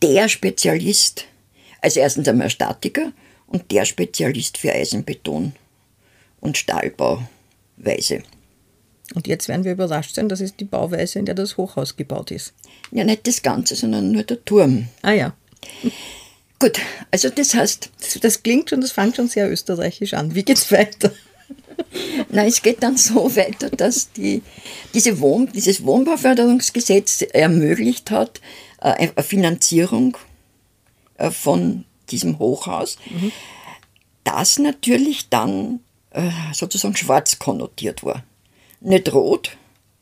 der 0.02 0.28
Spezialist, 0.28 1.24
also 1.80 2.00
erstens 2.00 2.28
einmal 2.28 2.50
Statiker 2.50 3.12
und 3.46 3.70
der 3.70 3.84
Spezialist 3.84 4.58
für 4.58 4.72
Eisenbeton 4.72 5.52
und 6.40 6.56
Stahlbauweise. 6.56 8.22
Und 9.14 9.26
jetzt 9.26 9.48
werden 9.48 9.64
wir 9.64 9.72
überrascht 9.72 10.14
sein, 10.14 10.28
das 10.28 10.40
ist 10.40 10.58
die 10.58 10.64
Bauweise, 10.64 11.18
in 11.18 11.26
der 11.26 11.34
das 11.34 11.56
Hochhaus 11.56 11.96
gebaut 11.96 12.30
ist. 12.30 12.54
Ja, 12.90 13.04
nicht 13.04 13.26
das 13.26 13.42
Ganze, 13.42 13.76
sondern 13.76 14.10
nur 14.10 14.24
der 14.24 14.44
Turm. 14.44 14.88
Ah 15.02 15.12
ja. 15.12 15.34
Gut, 16.58 16.80
also 17.10 17.28
das 17.28 17.54
heißt. 17.54 17.90
Das, 18.22 18.42
klingt 18.42 18.70
schon, 18.70 18.80
das 18.80 18.92
fängt 18.92 19.16
schon 19.16 19.28
sehr 19.28 19.50
österreichisch 19.50 20.14
an. 20.14 20.34
Wie 20.34 20.42
geht's 20.42 20.72
weiter? 20.72 21.12
Nein, 22.30 22.48
es 22.48 22.62
geht 22.62 22.82
dann 22.82 22.96
so 22.96 23.34
weiter, 23.36 23.68
dass 23.70 24.12
die, 24.12 24.42
diese 24.94 25.20
Wohn, 25.20 25.50
dieses 25.52 25.84
Wohnbauförderungsgesetz 25.84 27.22
ermöglicht 27.32 28.10
hat, 28.10 28.40
äh, 28.80 28.88
eine 28.88 29.22
Finanzierung 29.22 30.16
äh, 31.18 31.30
von 31.30 31.84
diesem 32.10 32.38
Hochhaus, 32.38 32.96
mhm. 33.10 33.32
das 34.24 34.58
natürlich 34.58 35.28
dann 35.28 35.80
äh, 36.10 36.30
sozusagen 36.52 36.96
schwarz 36.96 37.38
konnotiert 37.38 38.02
war. 38.02 38.24
Nicht 38.80 39.12
rot. 39.12 39.56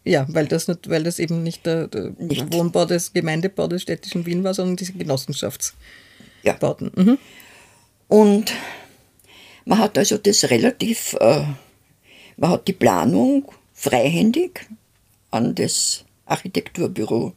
Ja, 0.05 0.27
weil 0.29 0.47
das, 0.47 0.69
nicht, 0.69 0.89
weil 0.91 1.03
das 1.03 1.19
eben 1.19 1.43
nicht 1.43 1.65
der, 1.65 1.89
der 1.89 2.13
nicht. 2.19 2.53
Wohnbau 2.53 2.85
des 2.85 3.13
Gemeindebau 3.13 3.67
des 3.67 3.83
städtischen 3.83 4.27
Wien 4.27 4.45
war, 4.45 4.53
sondern 4.53 4.77
diese 4.77 4.93
Genossenschafts 4.93 5.75
ja. 6.45 6.53
Bauten. 6.55 6.91
Mhm. 6.95 7.19
Und 8.09 8.53
man 9.65 9.79
hat 9.79 9.99
also 9.99 10.19
das 10.19 10.51
relativ, 10.51 11.15
äh, 11.21 11.45
man 12.37 12.51
hat 12.51 12.69
die 12.69 12.73
Planung 12.73 13.51
freihändig 13.73 14.67
an 15.31 15.55
das 15.55 16.05
Architekturbüro. 16.27 17.33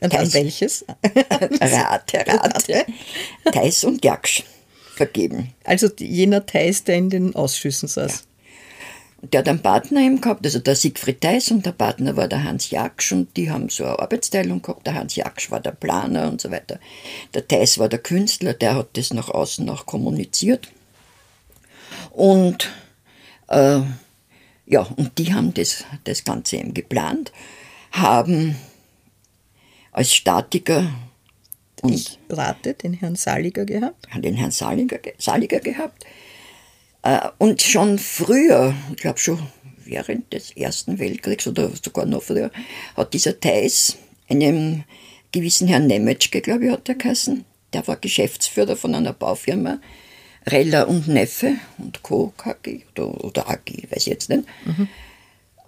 Und 0.00 0.14
an 0.14 0.32
welches? 0.34 0.84
Rate, 1.60 2.24
Rate, 2.26 2.86
Theis 3.50 3.84
und 3.84 4.04
Jaksch 4.04 4.42
vergeben. 4.94 5.54
Also 5.64 5.88
jener 5.98 6.44
Theis, 6.44 6.84
der 6.84 6.96
in 6.96 7.10
den 7.10 7.34
Ausschüssen 7.34 7.88
saß. 7.88 8.12
Ja 8.12 8.35
der 9.22 9.40
hat 9.40 9.48
einen 9.48 9.62
Partner 9.62 10.00
eben 10.00 10.20
gehabt, 10.20 10.44
also 10.44 10.58
der 10.58 10.76
Siegfried 10.76 11.20
Theis 11.20 11.50
und 11.50 11.64
der 11.64 11.72
Partner 11.72 12.16
war 12.16 12.28
der 12.28 12.44
Hans 12.44 12.70
Jaksch 12.70 13.12
und 13.12 13.34
die 13.36 13.50
haben 13.50 13.70
so 13.70 13.84
eine 13.84 13.98
Arbeitsteilung 13.98 14.60
gehabt. 14.60 14.86
Der 14.86 14.94
Hans 14.94 15.16
Jaksch 15.16 15.50
war 15.50 15.60
der 15.60 15.72
Planer 15.72 16.28
und 16.28 16.40
so 16.40 16.50
weiter. 16.50 16.78
Der 17.32 17.46
Theis 17.46 17.78
war 17.78 17.88
der 17.88 17.98
Künstler, 17.98 18.52
der 18.52 18.74
hat 18.74 18.88
das 18.92 19.12
nach 19.12 19.30
außen 19.30 19.64
noch 19.64 19.86
kommuniziert. 19.86 20.68
Und 22.10 22.70
äh, 23.48 23.80
ja, 24.66 24.82
und 24.96 25.16
die 25.18 25.32
haben 25.32 25.54
das, 25.54 25.84
das 26.04 26.24
Ganze 26.24 26.56
eben 26.56 26.74
geplant, 26.74 27.32
haben 27.92 28.56
als 29.92 30.14
Statiker 30.14 30.90
und 31.82 31.92
ich 31.92 32.18
rate, 32.28 32.74
den 32.74 32.94
Herrn 32.94 33.16
Saliger 33.16 33.64
gehabt. 33.64 34.06
Den 34.16 34.34
Herrn 34.34 34.50
Saliger, 34.50 34.98
Saliger 35.18 35.60
gehabt 35.60 36.04
und 37.38 37.62
schon 37.62 37.98
früher, 37.98 38.74
ich 38.90 38.96
glaube 38.96 39.18
schon 39.18 39.38
während 39.84 40.32
des 40.32 40.56
Ersten 40.56 40.98
Weltkriegs 40.98 41.46
oder 41.46 41.70
sogar 41.82 42.06
noch 42.06 42.22
früher, 42.22 42.50
hat 42.96 43.14
dieser 43.14 43.38
Theis 43.38 43.96
einem 44.28 44.84
gewissen 45.32 45.68
Herrn 45.68 45.86
Nemetschke, 45.86 46.40
glaube 46.40 46.66
ich, 46.66 46.72
hat 46.72 46.88
er 46.88 46.96
geheißen, 46.96 47.44
der 47.72 47.86
war 47.86 47.96
Geschäftsführer 47.96 48.76
von 48.76 48.94
einer 48.94 49.12
Baufirma, 49.12 49.78
Reller 50.46 50.88
und 50.88 51.08
Neffe 51.08 51.54
und 51.78 52.02
Co. 52.02 52.32
KG 52.36 52.82
oder, 52.92 53.24
oder 53.24 53.48
AG, 53.48 53.90
weiß 53.90 53.98
ich 53.98 54.06
jetzt 54.06 54.28
nicht. 54.28 54.44
Mhm. 54.64 54.88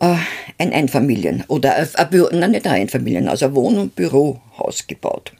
Äh, 0.00 0.16
ein 0.58 0.72
Einfamilien- 0.72 1.44
oder 1.48 1.74
ein, 1.74 1.88
ein 1.94 2.10
Büro, 2.10 2.28
nein, 2.32 2.52
nicht 2.52 2.66
ein 2.66 2.82
Einfamilien, 2.82 3.28
also 3.28 3.46
ein 3.46 3.54
Wohn- 3.54 3.78
und 3.78 3.96
Bürohaus 3.96 4.86
gebaut. 4.86 5.32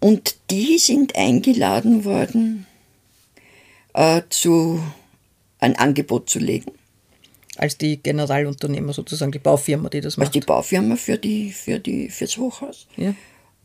Und 0.00 0.36
die 0.50 0.78
sind 0.78 1.16
eingeladen 1.16 2.04
worden 2.04 2.66
äh, 3.98 4.22
zu, 4.30 4.80
ein 5.58 5.76
Angebot 5.76 6.30
zu 6.30 6.38
legen. 6.38 6.72
Als 7.56 7.76
die 7.76 8.00
Generalunternehmer 8.00 8.92
sozusagen, 8.92 9.32
die 9.32 9.40
Baufirma, 9.40 9.88
die 9.88 10.00
das 10.00 10.16
macht? 10.16 10.28
Als 10.28 10.32
die 10.32 10.40
Baufirma 10.40 10.94
für 10.94 11.18
die, 11.18 11.50
für 11.50 11.80
die, 11.80 12.08
fürs 12.08 12.36
Hochhaus. 12.36 12.86
Ja. 12.96 13.14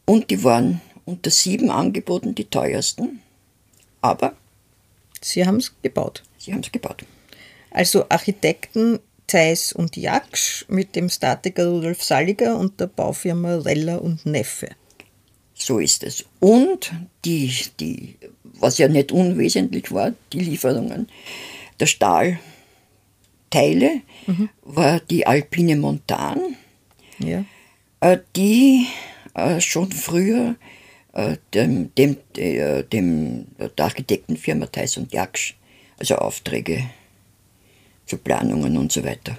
Und 0.05 0.31
die 0.31 0.43
waren 0.43 0.81
unter 1.05 1.29
sieben 1.29 1.69
Angeboten 1.69 2.33
die 2.33 2.45
teuersten. 2.45 3.21
Aber 4.01 4.33
Sie 5.21 5.45
haben 5.45 5.57
es 5.57 5.73
gebaut. 5.81 6.23
Sie 6.37 6.51
haben 6.51 6.61
es 6.61 6.71
gebaut. 6.71 7.05
Also 7.71 8.05
Architekten 8.09 8.99
Zeiss 9.27 9.71
und 9.71 9.95
Jaksch 9.95 10.65
mit 10.67 10.95
dem 10.95 11.09
Statiker 11.09 11.67
Rudolf 11.67 12.03
Salliger 12.03 12.57
und 12.57 12.79
der 12.79 12.87
Baufirma 12.87 13.57
Reller 13.57 14.01
und 14.01 14.25
Neffe. 14.25 14.69
So 15.53 15.79
ist 15.79 16.03
es. 16.03 16.25
Und 16.39 16.91
die, 17.23 17.55
die 17.79 18.17
was 18.53 18.77
ja 18.77 18.87
nicht 18.87 19.11
unwesentlich 19.11 19.91
war, 19.91 20.13
die 20.31 20.39
Lieferungen 20.39 21.07
der 21.79 21.87
Stahlteile, 21.87 22.41
mhm. 24.27 24.49
war 24.61 24.99
die 24.99 25.25
Alpine 25.27 25.75
Montan, 25.75 26.55
ja. 27.19 27.45
Äh, 27.99 28.19
die 28.35 28.87
äh, 29.33 29.61
schon 29.61 29.91
früher 29.91 30.55
äh, 31.13 31.37
dem, 31.53 31.93
dem, 31.95 32.17
dem, 32.35 33.45
der 33.59 33.85
Architektenfirma 33.85 34.65
Theis 34.67 34.97
und 34.97 35.13
Jaksch, 35.13 35.55
also 35.97 36.15
Aufträge 36.15 36.83
für 38.05 38.17
Planungen 38.17 38.77
und 38.77 38.91
so 38.91 39.03
weiter. 39.03 39.37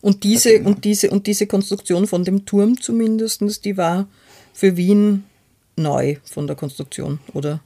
Und 0.00 0.24
diese, 0.24 0.62
und 0.62 0.84
diese, 0.84 1.10
und 1.10 1.26
diese 1.26 1.46
Konstruktion 1.46 2.06
von 2.06 2.24
dem 2.24 2.46
Turm 2.46 2.80
zumindest, 2.80 3.64
die 3.64 3.76
war 3.76 4.08
für 4.54 4.76
Wien 4.76 5.24
neu 5.76 6.16
von 6.24 6.46
der 6.46 6.56
Konstruktion, 6.56 7.18
oder? 7.34 7.60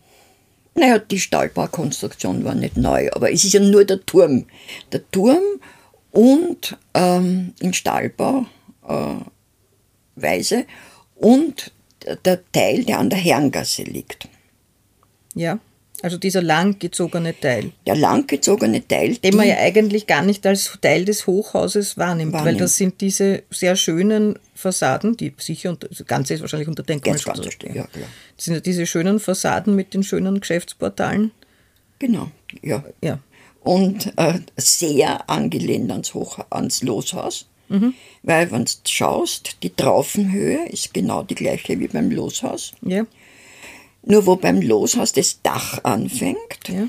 Naja, 0.75 0.99
die 0.99 1.21
Stahlbaukonstruktion 1.21 2.45
war 2.45 2.55
nicht 2.55 2.77
neu, 2.77 3.11
aber 3.13 3.31
es 3.31 3.45
ist 3.45 3.53
ja 3.53 3.61
nur 3.61 3.85
der 3.85 4.05
Turm. 4.07 4.47
Der 4.91 5.09
Turm 5.11 5.43
und 6.11 6.77
ähm, 6.95 7.53
in 7.61 7.75
Stahlbauweise 7.75 8.47
äh, 10.17 10.65
und 11.17 11.73
der 12.25 12.41
Teil, 12.53 12.85
der 12.85 12.99
an 12.99 13.11
der 13.11 13.19
Herrengasse 13.19 13.83
liegt. 13.83 14.29
Ja, 15.35 15.59
Also 16.03 16.19
dieser 16.19 16.43
langgezogene 16.43 17.39
Teil, 17.39 17.73
Der 17.87 17.95
langgezogene 17.95 18.87
Teil, 18.87 19.17
den 19.17 19.37
man 19.37 19.47
ja 19.47 19.57
eigentlich 19.57 20.07
gar 20.07 20.23
nicht 20.23 20.45
als 20.47 20.77
Teil 20.81 21.05
des 21.05 21.27
Hochhauses 21.27 21.97
wahrnimmt, 21.97 22.33
weil 22.33 22.41
Wahrnimmt. 22.41 22.61
das 22.61 22.77
sind 22.77 23.01
diese 23.01 23.45
sehr 23.51 23.77
schönen 23.77 24.39
Fassaden, 24.55 25.17
die 25.17 25.33
sicher, 25.39 25.71
unter, 25.71 25.89
das 25.89 26.05
Ganze 26.07 26.35
ist 26.35 26.41
wahrscheinlich 26.41 26.69
unter 26.69 26.83
Denkmalschutz. 26.83 27.41
ganz, 27.41 27.53
stehen. 27.53 27.75
ja, 27.75 27.85
klar. 27.85 28.09
Das 28.37 28.45
sind 28.45 28.55
ja 28.55 28.61
diese 28.61 28.87
schönen 28.87 29.21
Fassaden 29.21 29.77
mit 29.77 29.95
den 29.95 30.03
schönen 30.03 30.41
Geschäftsportalen. 30.41 31.31
Genau, 31.99 32.31
ja. 32.63 32.85
Ja. 33.03 33.21
Und 33.63 34.13
äh, 34.17 34.41
sehr 34.57 35.31
angelehnt 35.31 35.91
ans, 35.93 36.15
Hoch, 36.15 36.41
ans 36.51 36.83
Loshaus. 36.83 37.47
Weil, 38.23 38.51
wenn 38.51 38.65
du 38.65 38.73
schaust, 38.87 39.63
die 39.63 39.71
Traufenhöhe 39.71 40.69
ist 40.69 40.93
genau 40.93 41.23
die 41.23 41.35
gleiche 41.35 41.79
wie 41.81 41.89
beim 41.89 42.11
Loshaus. 42.11 42.73
Ja. 42.83 43.07
Nur 44.05 44.27
wo 44.27 44.37
beim 44.37 44.61
Loshaus 44.61 45.13
das 45.13 45.41
Dach 45.43 45.79
anfängt, 45.85 46.69
Ja. 46.69 46.89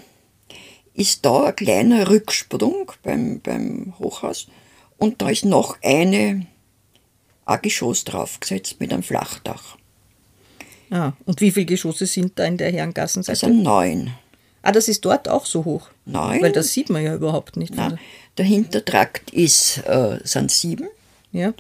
ist 0.93 1.25
da 1.25 1.45
ein 1.45 1.55
kleiner 1.55 2.09
Rücksprung 2.09 2.91
beim, 3.03 3.39
beim 3.41 3.93
Hochhaus. 3.99 4.47
Und 4.97 5.21
da 5.21 5.29
ist 5.29 5.45
noch 5.45 5.77
eine, 5.83 6.45
ein 7.45 7.61
Geschoss 7.61 8.03
draufgesetzt 8.05 8.79
mit 8.79 8.91
einem 8.93 9.03
Flachdach. 9.03 9.77
Ah, 10.89 11.13
und 11.25 11.41
wie 11.41 11.51
viele 11.51 11.65
Geschosse 11.65 12.05
sind 12.05 12.37
da 12.37 12.45
in 12.45 12.57
der 12.57 12.71
Das 12.71 12.77
Herrengassenseite? 12.79 13.39
sind 13.39 13.63
neun. 13.63 14.11
Ah, 14.61 14.71
das 14.71 14.87
ist 14.87 15.03
dort 15.03 15.27
auch 15.27 15.45
so 15.45 15.65
hoch. 15.65 15.89
Nein. 16.05 16.41
Weil 16.41 16.51
das 16.51 16.71
sieht 16.71 16.89
man 16.89 17.03
ja 17.03 17.13
überhaupt 17.15 17.57
nicht. 17.57 17.73
Na, 17.75 17.97
der 18.37 18.45
Hintertrakt 18.45 19.31
ist, 19.31 19.79
äh, 19.85 20.19
sind 20.23 20.51
sieben. 20.51 20.87
Ja. 21.31 21.53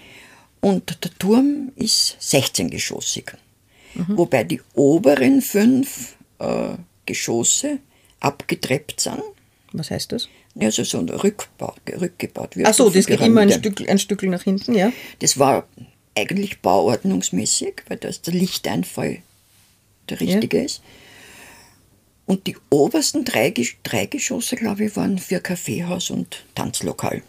Und 0.61 1.03
der 1.03 1.11
Turm 1.19 1.71
ist 1.75 2.15
16-geschossig. 2.21 3.33
Wobei 3.95 4.43
die 4.43 4.61
oberen 4.73 5.41
fünf 5.41 6.15
äh, 6.39 6.75
Geschosse 7.05 7.79
abgetreppt 8.19 8.99
sind. 8.99 9.21
Was 9.71 9.91
heißt 9.91 10.11
das? 10.11 10.29
Also 10.59 10.83
so 10.83 10.99
ein 10.99 11.09
Rückbau, 11.09 11.75
rückgebaut. 11.99 12.55
Wie 12.55 12.65
Ach 12.65 12.73
so, 12.73 12.89
das 12.89 13.07
geht 13.07 13.21
immer 13.21 13.41
ein. 13.41 13.51
Stück, 13.51 13.87
ein 13.89 13.97
Stück 13.97 14.23
nach 14.23 14.43
hinten, 14.43 14.75
ja. 14.75 14.91
Das 15.19 15.39
war 15.39 15.67
eigentlich 16.15 16.61
bauordnungsmäßig, 16.61 17.83
weil 17.87 17.97
da 17.97 18.07
ist 18.07 18.27
der 18.27 18.35
Lichteinfall 18.35 19.19
der 20.09 20.19
richtige 20.19 20.61
ist. 20.61 20.81
Und 22.25 22.47
die 22.47 22.55
obersten 22.69 23.25
drei, 23.25 23.53
drei 23.83 24.05
Geschosse, 24.05 24.55
glaube 24.55 24.85
ich, 24.85 24.95
waren 24.95 25.17
für 25.17 25.39
Kaffeehaus 25.39 26.09
und 26.09 26.45
Tanzlokal. 26.55 27.21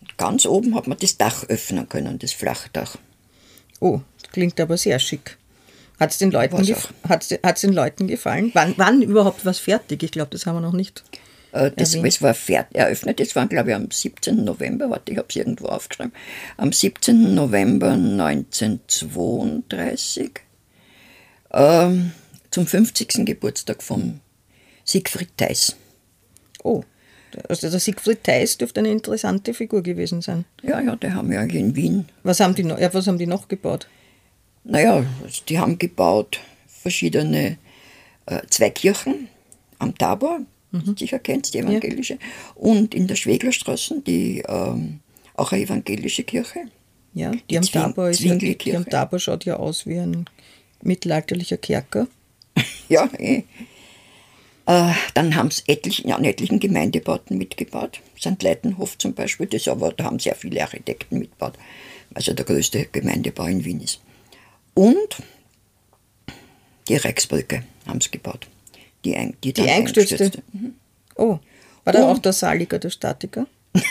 Und 0.00 0.18
ganz 0.18 0.44
oben 0.46 0.74
hat 0.74 0.86
man 0.86 0.98
das 0.98 1.16
Dach 1.16 1.44
öffnen 1.48 1.88
können, 1.88 2.18
das 2.18 2.32
Flachdach. 2.32 2.98
Oh, 3.80 4.00
das 4.20 4.30
klingt 4.32 4.60
aber 4.60 4.76
sehr 4.76 4.98
schick. 4.98 5.38
Hat 6.02 6.10
es 6.10 6.18
den, 6.18 6.32
Leuten 6.32 6.56
hat's, 7.08 7.32
hat's 7.44 7.60
den 7.60 7.72
Leuten 7.72 8.08
gefallen? 8.08 8.50
Wann, 8.54 8.74
wann 8.76 9.02
überhaupt 9.02 9.46
was 9.46 9.60
fertig? 9.60 10.02
Ich 10.02 10.10
glaube, 10.10 10.30
das 10.32 10.46
haben 10.46 10.56
wir 10.56 10.60
noch 10.60 10.72
nicht. 10.72 11.04
Äh, 11.52 11.70
Das, 11.76 11.94
Erwähnt. 11.94 12.08
es 12.08 12.20
war 12.20 12.34
fertig, 12.34 12.76
eröffnet, 12.76 13.20
das 13.20 13.36
war 13.36 13.46
glaube 13.46 13.70
ich 13.70 13.76
am 13.76 13.88
17. 13.88 14.44
November, 14.44 14.90
warte, 14.90 15.12
ich 15.12 15.18
habe 15.18 15.28
es 15.30 15.36
irgendwo 15.36 15.66
aufgeschrieben, 15.66 16.10
am 16.56 16.72
17. 16.72 17.36
November 17.36 17.90
1932 17.92 20.32
ähm, 21.52 22.10
zum 22.50 22.66
50. 22.66 23.24
Geburtstag 23.24 23.80
von 23.80 24.18
Siegfried 24.84 25.30
Theis. 25.36 25.76
Oh, 26.64 26.82
also 27.48 27.70
der 27.70 27.78
Siegfried 27.78 28.24
Theis 28.24 28.58
dürfte 28.58 28.80
eine 28.80 28.90
interessante 28.90 29.54
Figur 29.54 29.84
gewesen 29.84 30.20
sein. 30.20 30.46
Ja, 30.62 30.80
ja, 30.80 30.96
die 30.96 31.12
haben 31.12 31.30
ja 31.30 31.42
in 31.42 31.76
Wien, 31.76 32.06
Was 32.24 32.40
haben 32.40 32.56
die 32.56 32.64
noch, 32.64 32.80
ja, 32.80 32.92
was 32.92 33.06
haben 33.06 33.18
die 33.18 33.28
noch 33.28 33.46
gebaut? 33.46 33.86
Naja, 34.64 35.04
die 35.48 35.58
haben 35.58 35.78
gebaut 35.78 36.40
verschiedene, 36.66 37.58
äh, 38.26 38.40
zwei 38.48 38.70
Kirchen 38.70 39.28
am 39.78 39.96
Tabor, 39.96 40.40
Mhm. 40.70 40.96
sicher 40.96 41.18
kennst, 41.18 41.52
die 41.52 41.58
evangelische, 41.58 42.18
und 42.54 42.94
in 42.94 43.06
der 43.06 43.16
Schweglerstraße, 43.16 44.00
die 44.06 44.42
ähm, 44.48 45.00
auch 45.34 45.52
eine 45.52 45.62
evangelische 45.64 46.22
Kirche. 46.24 46.60
Ja, 47.14 47.30
die, 47.32 47.42
Die 47.50 47.58
am 47.58 47.64
Zwing- 47.64 47.82
Tabor 47.82 48.08
ist 48.08 48.20
ja, 48.20 48.34
die 48.36 48.74
am 48.76 48.86
Tabor 48.88 49.18
schaut 49.18 49.44
ja 49.44 49.56
aus 49.56 49.84
wie 49.86 49.98
ein 49.98 50.24
mittelalterlicher 50.82 51.58
Kerker. 51.58 52.06
Ja, 52.88 53.08
eh. 53.18 53.42
Äh, 54.66 54.92
dann 55.14 55.34
haben 55.34 55.50
sie 55.50 55.62
etlichen, 55.66 56.08
ja, 56.08 56.16
an 56.16 56.24
etlichen 56.24 56.60
Gemeindebauten 56.60 57.36
mitgebaut. 57.38 58.00
St. 58.18 58.42
Leitenhof 58.42 58.96
zum 58.98 59.12
Beispiel, 59.14 59.46
das 59.46 59.66
aber, 59.68 59.92
da 59.92 60.04
haben 60.04 60.18
sehr 60.18 60.34
viele 60.36 60.62
Architekten 60.62 61.18
mitgebaut, 61.18 61.54
also 62.14 62.32
der 62.32 62.44
größte 62.44 62.86
Gemeindebau 62.92 63.44
in 63.46 63.64
Wien 63.64 63.80
ist. 63.80 64.00
Und 64.74 65.22
die 66.88 66.96
Reichsbrücke 66.96 67.62
haben 67.86 68.00
sie 68.00 68.10
gebaut. 68.10 68.46
Die, 69.04 69.16
ein, 69.16 69.36
die, 69.42 69.52
dann 69.52 69.68
eingestürzte? 69.68 70.14
eingestürzte. 70.14 70.42
Mhm. 70.52 70.74
Oh, 71.16 71.38
war 71.84 71.92
da 71.92 72.10
auch 72.10 72.18
der 72.18 72.32
Saliger, 72.32 72.78
der 72.78 72.90
Statiker? 72.90 73.46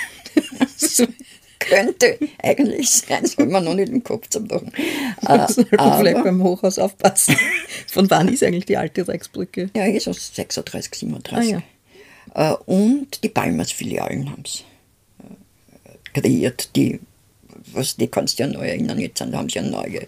Könnte 1.59 2.17
eigentlich 2.41 2.89
sein, 2.89 3.25
soll 3.25 3.45
man 3.45 3.63
noch 3.63 3.75
nicht 3.75 3.89
im 3.89 4.03
Kopf 4.03 4.29
zerbrochen. 4.29 4.71
Äh, 5.27 5.47
Sollte 5.51 5.75
man 5.75 5.99
vielleicht 5.99 6.23
beim 6.23 6.41
Hochhaus 6.41 6.79
aufpassen. 6.79 7.35
Von 7.87 8.09
wann 8.09 8.27
ist 8.27 8.41
eigentlich 8.41 8.65
die 8.65 8.77
alte 8.77 9.07
Reichsbrücke? 9.07 9.69
ja, 9.75 9.85
ist 9.85 10.07
aus 10.07 10.35
36, 10.35 10.95
37. 10.95 11.55
Ah, 11.55 11.61
ja. 12.33 12.53
Äh, 12.53 12.55
und 12.65 13.23
die 13.23 13.29
Palmers-Filialen 13.29 14.31
haben 14.31 14.43
es 14.43 14.63
äh, 15.83 16.19
kreiert. 16.19 16.75
Die, 16.75 16.99
was, 17.71 17.97
die 17.97 18.07
kannst 18.07 18.39
du 18.39 18.43
ja 18.43 18.49
neu 18.49 18.67
erinnern, 18.67 18.99
jetzt 18.99 19.21
haben 19.21 19.47
sie 19.47 19.59
ja 19.59 19.61
neue. 19.61 20.07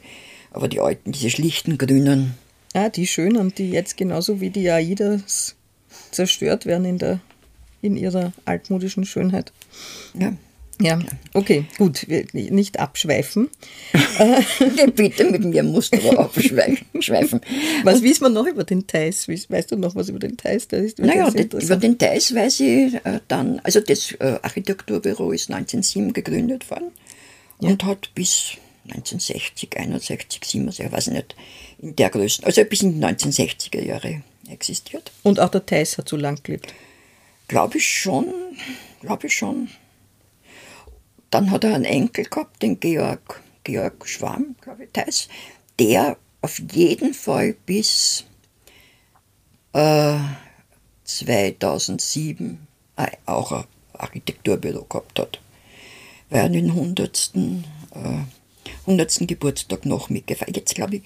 Aber 0.54 0.68
die 0.68 0.80
alten, 0.80 1.12
diese 1.12 1.30
schlichten 1.30 1.78
grünen, 1.78 2.36
Ah, 2.76 2.90
die 2.90 3.06
schönen, 3.06 3.54
die 3.54 3.70
jetzt 3.70 3.98
genauso 3.98 4.42
wie 4.42 4.50
die 4.50 4.68
Aidas 4.72 5.56
zerstört 6.10 6.66
werden 6.66 6.86
in, 6.86 6.98
der, 6.98 7.20
in 7.84 7.96
ihrer 7.96 8.34
altmodischen 8.46 9.06
Schönheit. 9.06 9.52
ja. 10.18 10.34
Ja, 10.82 11.00
okay, 11.36 11.66
gut, 11.78 12.08
nicht 12.34 12.80
abschweifen. 12.80 13.48
Ja, 14.20 14.88
bitte 14.88 15.30
mit 15.30 15.46
mir 15.46 15.62
musst 15.62 15.94
du 15.96 16.18
abschweifen. 16.18 17.42
Was 17.84 18.02
wissen 18.02 18.24
wir 18.24 18.30
noch 18.30 18.48
über 18.48 18.64
den 18.64 18.88
Thais? 18.88 19.28
Weißt 19.28 19.72
du 19.72 19.76
noch 19.76 19.96
was 19.96 20.10
über 20.10 20.18
den 20.18 20.36
Thais? 20.36 20.66
Ist 20.66 20.98
Naja, 20.98 21.30
das 21.30 21.64
über 21.66 21.76
den 21.76 22.00
Theis 22.00 22.34
weiß 22.34 22.60
ich 22.62 22.96
äh, 22.96 23.20
dann, 23.28 23.60
also 23.64 23.82
das 23.82 24.14
äh, 24.14 24.40
Architekturbüro 24.42 25.32
ist 25.32 25.52
1907 25.52 26.12
gegründet 26.12 26.70
worden 26.72 26.92
und 27.60 27.84
hat 27.86 28.10
bis 28.16 28.54
1960, 28.86 29.78
61, 29.78 30.44
67, 30.44 30.86
ich 30.86 30.92
weiß 30.92 31.08
nicht, 31.08 31.36
in 31.80 31.96
der 31.96 32.10
Größe, 32.10 32.46
also 32.46 32.64
bis 32.66 32.82
in 32.82 33.00
die 33.00 33.06
1960er 33.06 33.82
Jahre 33.82 34.24
existiert. 34.50 35.12
Und 35.24 35.40
auch 35.40 35.50
der 35.50 35.66
Thais 35.66 35.98
hat 35.98 36.10
so 36.10 36.18
lang 36.18 36.42
gelebt. 36.44 36.74
Glaube 37.48 37.78
ich 37.78 37.88
schon, 37.88 38.26
glaube 39.02 39.28
ich 39.28 39.36
schon. 39.36 39.70
Dann 41.30 41.50
hat 41.52 41.64
er 41.64 41.76
einen 41.76 41.86
Enkel 41.86 42.26
gehabt, 42.26 42.62
den 42.62 42.80
Georg, 42.80 43.42
Georg 43.64 44.08
Schwamm, 44.08 44.56
glaube 44.62 44.84
ich, 44.84 44.90
Theis, 44.92 45.28
der 45.80 46.18
auf 46.42 46.60
jeden 46.72 47.14
Fall 47.14 47.56
bis 47.66 48.26
äh, 49.74 50.18
2007 51.06 52.68
äh, 52.98 53.08
auch 53.26 53.52
ein 53.52 53.64
Architekturbüro 53.94 54.84
gehabt 54.84 55.20
hat. 55.20 55.40
Weil 56.30 56.42
er 56.42 56.50
den 56.50 56.70
100. 56.70 57.32
Äh, 57.36 58.43
100. 58.86 59.28
Geburtstag 59.28 59.86
noch 59.86 60.10
mitgefeiert. 60.10 60.56
Jetzt 60.56 60.76
glaube 60.76 60.98
ich, 60.98 61.04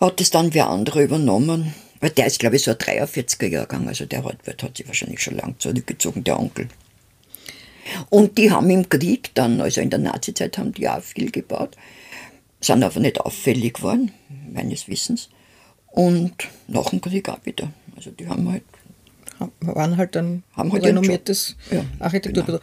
hat 0.00 0.20
es 0.20 0.30
dann 0.30 0.54
wer 0.54 0.68
andere 0.68 1.02
übernommen. 1.02 1.74
Weil 2.00 2.10
der 2.10 2.26
ist, 2.26 2.38
glaube 2.38 2.56
ich, 2.56 2.62
so 2.62 2.70
ein 2.70 2.78
43er 2.78 3.46
Jahrgang, 3.46 3.86
also 3.86 4.06
der 4.06 4.24
hat, 4.24 4.38
hat 4.62 4.76
sich 4.76 4.86
wahrscheinlich 4.86 5.20
schon 5.20 5.36
lang 5.36 5.56
zurückgezogen, 5.58 6.24
der 6.24 6.40
Onkel. 6.40 6.68
Und 8.08 8.38
die 8.38 8.50
haben 8.50 8.70
im 8.70 8.88
Krieg 8.88 9.34
dann, 9.34 9.60
also 9.60 9.82
in 9.82 9.90
der 9.90 9.98
Nazizeit, 9.98 10.56
haben 10.56 10.72
die 10.72 10.88
auch 10.88 11.02
viel 11.02 11.30
gebaut, 11.30 11.76
sind 12.60 12.82
aber 12.82 13.00
nicht 13.00 13.20
auffällig 13.20 13.74
geworden, 13.74 14.12
meines 14.50 14.88
Wissens. 14.88 15.28
Und 15.88 16.48
nach 16.68 16.88
dem 16.88 17.02
Krieg 17.02 17.28
auch 17.28 17.44
wieder. 17.44 17.70
Also 17.96 18.10
die 18.10 18.26
haben 18.26 18.50
halt, 18.50 18.62
Waren 19.60 19.96
halt 19.96 20.16
ein 20.16 20.42
Haben 20.54 20.72
halt 20.72 20.82
ihren 20.82 20.98
renommiertes. 20.98 21.56
Ja, 21.70 21.84
Architekturbüro. 21.98 22.60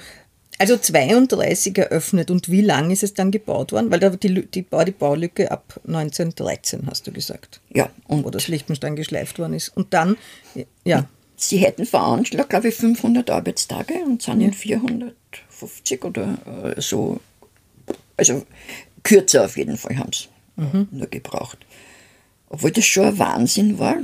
Also 0.60 0.76
32 0.78 1.78
eröffnet. 1.78 2.32
Und 2.32 2.50
wie 2.50 2.62
lang 2.62 2.90
ist 2.92 3.04
es 3.04 3.14
dann 3.14 3.30
gebaut 3.32 3.72
worden? 3.72 3.92
Weil 3.92 4.00
da 4.00 4.10
die, 4.10 4.46
die, 4.48 4.62
Bau- 4.64 4.84
die 4.84 4.92
Baulücke 4.92 5.52
ab 5.52 5.80
1913, 5.88 6.88
hast 6.88 7.06
du 7.06 7.12
gesagt, 7.12 7.62
ja, 7.74 7.90
und 8.08 8.26
wo 8.26 8.30
das 8.32 8.48
Liechtenstein 8.48 8.96
geschleift 8.96 9.38
worden 9.40 9.54
ist. 9.54 9.70
Und 9.76 9.94
dann, 9.94 10.18
ja, 10.84 11.08
sie 11.36 11.58
hätten 11.58 11.86
veranschlagt, 11.86 12.50
glaube 12.50 12.70
ich, 12.70 12.76
500 12.76 13.30
Arbeitstage 13.30 13.94
und 14.06 14.22
sind 14.24 14.42
in 14.42 14.54
450 14.54 16.04
oder 16.06 16.38
äh, 16.76 16.82
so, 16.82 17.20
also 18.16 18.44
kürzer 19.04 19.46
auf 19.46 19.58
jeden 19.58 19.78
Fall 19.78 19.98
haben 19.98 20.12
sie 20.12 20.28
nur 20.92 21.06
gebraucht. 21.08 21.60
Obwohl 22.50 22.72
das 22.72 22.86
schon 22.86 23.06
ein 23.06 23.20
Wahnsinn 23.20 23.78
war, 23.78 23.98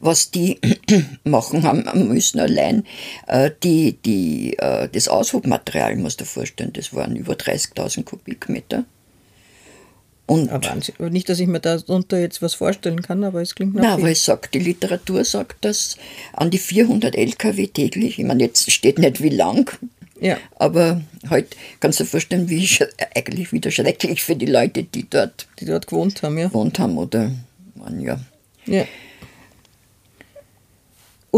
was 0.00 0.30
die 0.30 0.58
machen 1.24 1.62
haben 1.64 2.08
müssen 2.08 2.40
allein. 2.40 2.84
Äh, 3.26 3.50
die, 3.62 3.98
die, 4.04 4.56
äh, 4.58 4.88
das 4.90 5.08
Aushubmaterial, 5.08 5.96
musst 5.96 6.20
du 6.20 6.24
dir 6.24 6.30
vorstellen, 6.30 6.72
das 6.72 6.94
waren 6.94 7.16
über 7.16 7.34
30.000 7.34 8.04
Kubikmeter. 8.04 8.84
Und 10.26 10.50
Aber 10.50 10.76
nicht, 11.08 11.28
dass 11.30 11.40
ich 11.40 11.46
mir 11.46 11.58
darunter 11.60 12.18
jetzt 12.18 12.42
was 12.42 12.52
vorstellen 12.52 13.00
kann, 13.00 13.24
aber 13.24 13.40
es 13.40 13.54
klingt 13.54 13.74
nach 13.74 13.82
na, 13.82 13.94
viel. 13.94 14.04
aber 14.04 14.10
es 14.12 14.24
sagt, 14.26 14.52
die 14.54 14.58
Literatur 14.58 15.24
sagt, 15.24 15.64
dass 15.64 15.96
an 16.34 16.50
die 16.50 16.58
400 16.58 17.16
LKW 17.16 17.66
täglich, 17.68 18.18
ich 18.18 18.24
meine, 18.26 18.42
jetzt 18.44 18.70
steht 18.70 18.98
nicht 18.98 19.22
wie 19.22 19.30
lang, 19.30 19.70
Ja. 20.20 20.36
aber 20.56 21.00
heute 21.30 21.56
kannst 21.80 21.98
du 22.00 22.04
dir 22.04 22.10
vorstellen, 22.10 22.50
wie 22.50 22.68
eigentlich 23.16 23.52
wieder 23.54 23.70
schrecklich 23.70 24.22
für 24.22 24.36
die 24.36 24.44
Leute, 24.44 24.82
die 24.82 25.08
dort 25.08 25.46
die 25.60 25.64
dort 25.64 25.86
gewohnt 25.86 26.22
haben, 26.22 26.36
ja. 26.36 26.48
gewohnt 26.48 26.78
haben 26.78 26.98
oder 26.98 27.30
waren 27.76 27.98
ja. 28.02 28.20
Ja. 28.66 28.84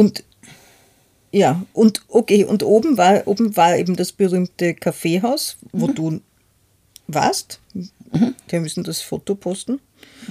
Und 0.01 0.25
ja, 1.31 1.63
und 1.75 2.01
okay, 2.09 2.45
und 2.45 2.63
oben 2.63 2.97
war, 2.97 3.27
oben 3.27 3.55
war 3.55 3.77
eben 3.77 3.97
das 3.97 4.13
berühmte 4.13 4.73
Kaffeehaus, 4.73 5.59
wo 5.73 5.89
du 5.89 6.23
warst. 7.07 7.61
Wir 8.49 8.61
müssen 8.61 8.83
das 8.83 9.03
Foto 9.03 9.35
posten. 9.35 9.79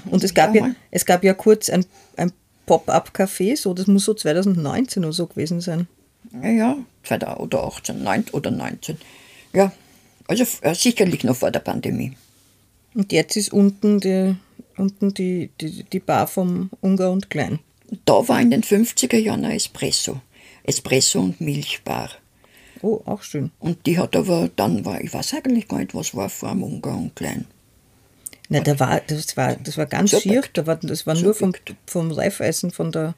Und 0.09 0.23
es 0.23 0.33
gab 0.33 0.55
Ja, 0.55 0.65
ja, 0.65 0.75
es 0.89 1.05
gab 1.05 1.23
ja 1.23 1.35
kurz 1.35 1.69
ein, 1.69 1.85
ein 2.17 2.31
Pop-up-Café, 2.65 3.55
so, 3.55 3.75
das 3.75 3.85
muss 3.85 4.05
so 4.05 4.15
2019 4.15 5.03
oder 5.03 5.13
so 5.13 5.27
gewesen 5.27 5.61
sein. 5.61 5.87
Ja, 6.41 6.49
ja, 6.49 6.77
2000 7.03 7.39
oder 7.39 7.63
18, 7.65 8.03
19 8.03 8.33
oder 8.33 8.49
19. 8.49 8.97
Ja, 9.53 9.71
also 10.27 10.45
äh, 10.61 10.73
sicherlich 10.73 11.23
noch 11.23 11.35
vor 11.35 11.51
der 11.51 11.59
Pandemie. 11.59 12.17
Und 12.95 13.11
jetzt 13.11 13.37
ist 13.37 13.53
unten 13.53 13.99
die, 13.99 14.35
unten 14.77 15.13
die, 15.13 15.51
die, 15.61 15.83
die 15.83 15.99
Bar 15.99 16.25
vom 16.25 16.71
Ungar 16.81 17.11
und 17.11 17.29
Klein. 17.29 17.59
Da 18.05 18.27
war 18.27 18.39
in 18.39 18.51
den 18.51 18.63
50er 18.63 19.17
Jahren 19.17 19.45
ein 19.45 19.51
Espresso. 19.51 20.21
Espresso 20.63 21.19
und 21.19 21.41
Milchbar. 21.41 22.09
Oh, 22.81 23.01
auch 23.05 23.23
schön. 23.23 23.51
Und 23.59 23.85
die 23.85 23.97
hat 23.97 24.15
aber 24.15 24.49
dann 24.55 24.85
war, 24.85 25.01
ich 25.01 25.13
weiß 25.13 25.33
eigentlich 25.33 25.67
gar 25.67 25.79
nicht, 25.79 25.95
was 25.95 26.15
war 26.15 26.29
vor 26.29 26.51
dem 26.51 26.63
Ungar 26.63 26.97
und 26.97 27.15
Klein. 27.15 27.45
Na, 28.47 28.61
da 28.61 28.79
war, 28.79 29.01
das 29.01 29.35
war, 29.37 29.55
das 29.55 29.77
war 29.77 29.85
ganz 29.85 30.11
So 30.11 30.19
schier. 30.19 30.43
Da 30.53 30.65
war, 30.65 30.77
das 30.77 31.05
war 31.05 31.15
nur 31.15 31.35
vom, 31.35 31.53
vom 31.85 32.11
Reifeisen 32.11 32.71
von 32.71 32.91
der. 32.91 33.15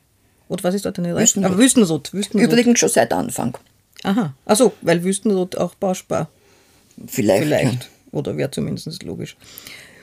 Und 0.47 0.63
was 0.63 0.75
ist 0.75 0.85
dort 0.85 0.99
eine 0.99 1.15
Wüstenrot. 1.15 1.51
Ah, 1.53 1.57
Wüstenrot. 1.57 2.13
Wüstenrot. 2.13 2.51
Übrigens 2.51 2.79
schon 2.79 2.89
seit 2.89 3.13
Anfang. 3.13 3.57
Aha. 4.03 4.33
Achso, 4.45 4.73
weil 4.81 5.03
Wüstenrot 5.03 5.55
auch 5.55 5.75
Bauspar. 5.75 6.29
Vielleicht. 7.07 7.43
Vielleicht. 7.43 7.89
Oder 8.11 8.35
wäre 8.35 8.51
zumindest 8.51 9.03
logisch. 9.03 9.37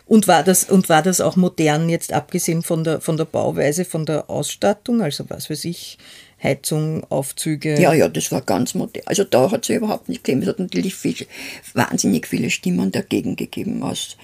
Und 0.08 0.26
war, 0.26 0.42
das, 0.42 0.64
und 0.64 0.88
war 0.88 1.02
das 1.02 1.20
auch 1.20 1.36
modern, 1.36 1.88
jetzt 1.90 2.14
abgesehen 2.14 2.62
von 2.62 2.82
der, 2.82 3.00
von 3.00 3.18
der 3.18 3.26
Bauweise, 3.26 3.84
von 3.84 4.06
der 4.06 4.30
Ausstattung? 4.30 5.02
Also, 5.02 5.28
was 5.28 5.50
weiß 5.50 5.66
ich, 5.66 5.98
Heizung, 6.42 7.04
Aufzüge. 7.10 7.80
Ja, 7.80 7.92
ja, 7.92 8.08
das 8.08 8.30
war 8.32 8.42
ganz 8.42 8.74
modern. 8.74 9.02
Also 9.06 9.24
da 9.24 9.50
hat 9.50 9.68
es 9.68 9.76
überhaupt 9.76 10.08
nicht 10.08 10.24
gegeben. 10.24 10.42
Es 10.42 10.48
hat 10.48 10.60
natürlich 10.60 10.94
viel, 10.94 11.26
wahnsinnig 11.74 12.26
viele 12.26 12.50
Stimmen 12.50 12.92
dagegen 12.92 13.36
gegeben, 13.36 13.82
aus 13.82 14.16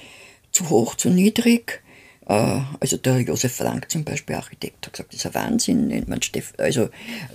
zu 0.53 0.71
hoch, 0.71 0.95
zu 0.95 1.11
niedrig. 1.11 1.83
Äh, 2.29 2.61
Also 2.81 2.97
der 2.97 3.21
Josef 3.21 3.57
Frank 3.57 3.91
zum 3.91 4.05
Beispiel, 4.05 4.37
Architekt, 4.37 4.87
hat 4.87 4.93
gesagt, 4.93 5.13
das 5.13 5.25
ist 5.25 5.27
ein 5.27 5.35
Wahnsinn, 5.35 6.07
Steff, 6.23 6.55
also 6.59 6.89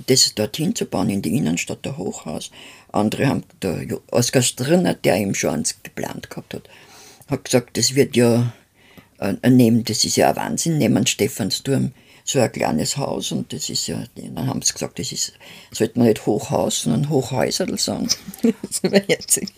das 0.08 0.34
dorthin 0.34 0.74
zu 0.74 0.86
bauen 0.86 1.10
in 1.10 1.22
die 1.22 1.36
Innenstadt, 1.36 1.84
der 1.84 1.98
Hochhaus. 1.98 2.50
Andere 2.92 3.28
haben, 3.28 3.44
der 3.62 3.86
Oskar 4.12 4.42
Striner, 4.42 4.94
der 4.94 5.18
ihm 5.18 5.36
schon 5.36 5.56
eins 5.56 5.76
geplant 5.84 6.30
gehabt 6.30 6.54
hat, 6.54 6.70
hat 7.30 7.46
gesagt, 7.46 7.78
das 7.78 7.96
wird 7.96 8.16
ja 8.16 8.52
äh, 9.20 9.50
nehmen, 9.50 9.84
das 9.84 10.04
ist 10.06 10.16
ja 10.16 10.30
ein 10.30 10.36
Wahnsinn, 10.36 10.78
neben 10.78 11.06
Stephansturm 11.08 11.92
so 12.26 12.40
ein 12.40 12.52
kleines 12.52 12.96
Haus 12.98 13.32
und 13.32 13.52
das 13.54 13.70
ist 13.70 13.88
ja, 13.88 14.04
dann 14.16 14.46
haben 14.48 14.62
sie 14.62 14.74
gesagt, 14.74 15.00
das 15.00 15.12
ist, 15.12 15.34
sollte 15.72 15.98
man 15.98 16.08
nicht 16.10 16.26
Hochhaus, 16.28 16.84
sondern 16.84 17.10
Hochhäuserl 17.10 17.78
sagen. 17.80 18.08
Das 18.62 18.84
wäre 18.84 19.04
herzig. 19.08 19.50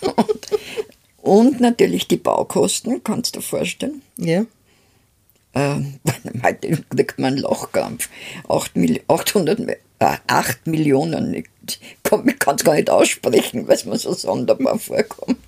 und, 0.00 0.48
und 1.22 1.60
natürlich 1.60 2.06
die 2.06 2.18
Baukosten, 2.18 3.02
kannst 3.02 3.34
du 3.34 3.40
dir 3.40 3.44
vorstellen. 3.46 4.02
Ja. 4.16 4.44
Ähm, 5.54 5.98
heute 6.44 6.82
kriegt 6.94 7.18
man 7.18 7.32
einen 7.34 7.42
Lochkampf. 7.42 8.08
8, 8.48 8.76
Mil 8.76 9.02
800, 9.08 9.58
Mi- 9.58 9.72
äh, 9.72 9.76
8 10.00 10.66
Millionen, 10.66 11.34
ich 11.34 11.46
kann 12.02 12.56
es 12.56 12.64
gar 12.64 12.74
nicht 12.74 12.90
aussprechen, 12.90 13.68
weil 13.68 13.76
es 13.76 13.84
mir 13.84 13.98
so 13.98 14.12
sonderbar 14.14 14.78
vorkommt. 14.78 15.38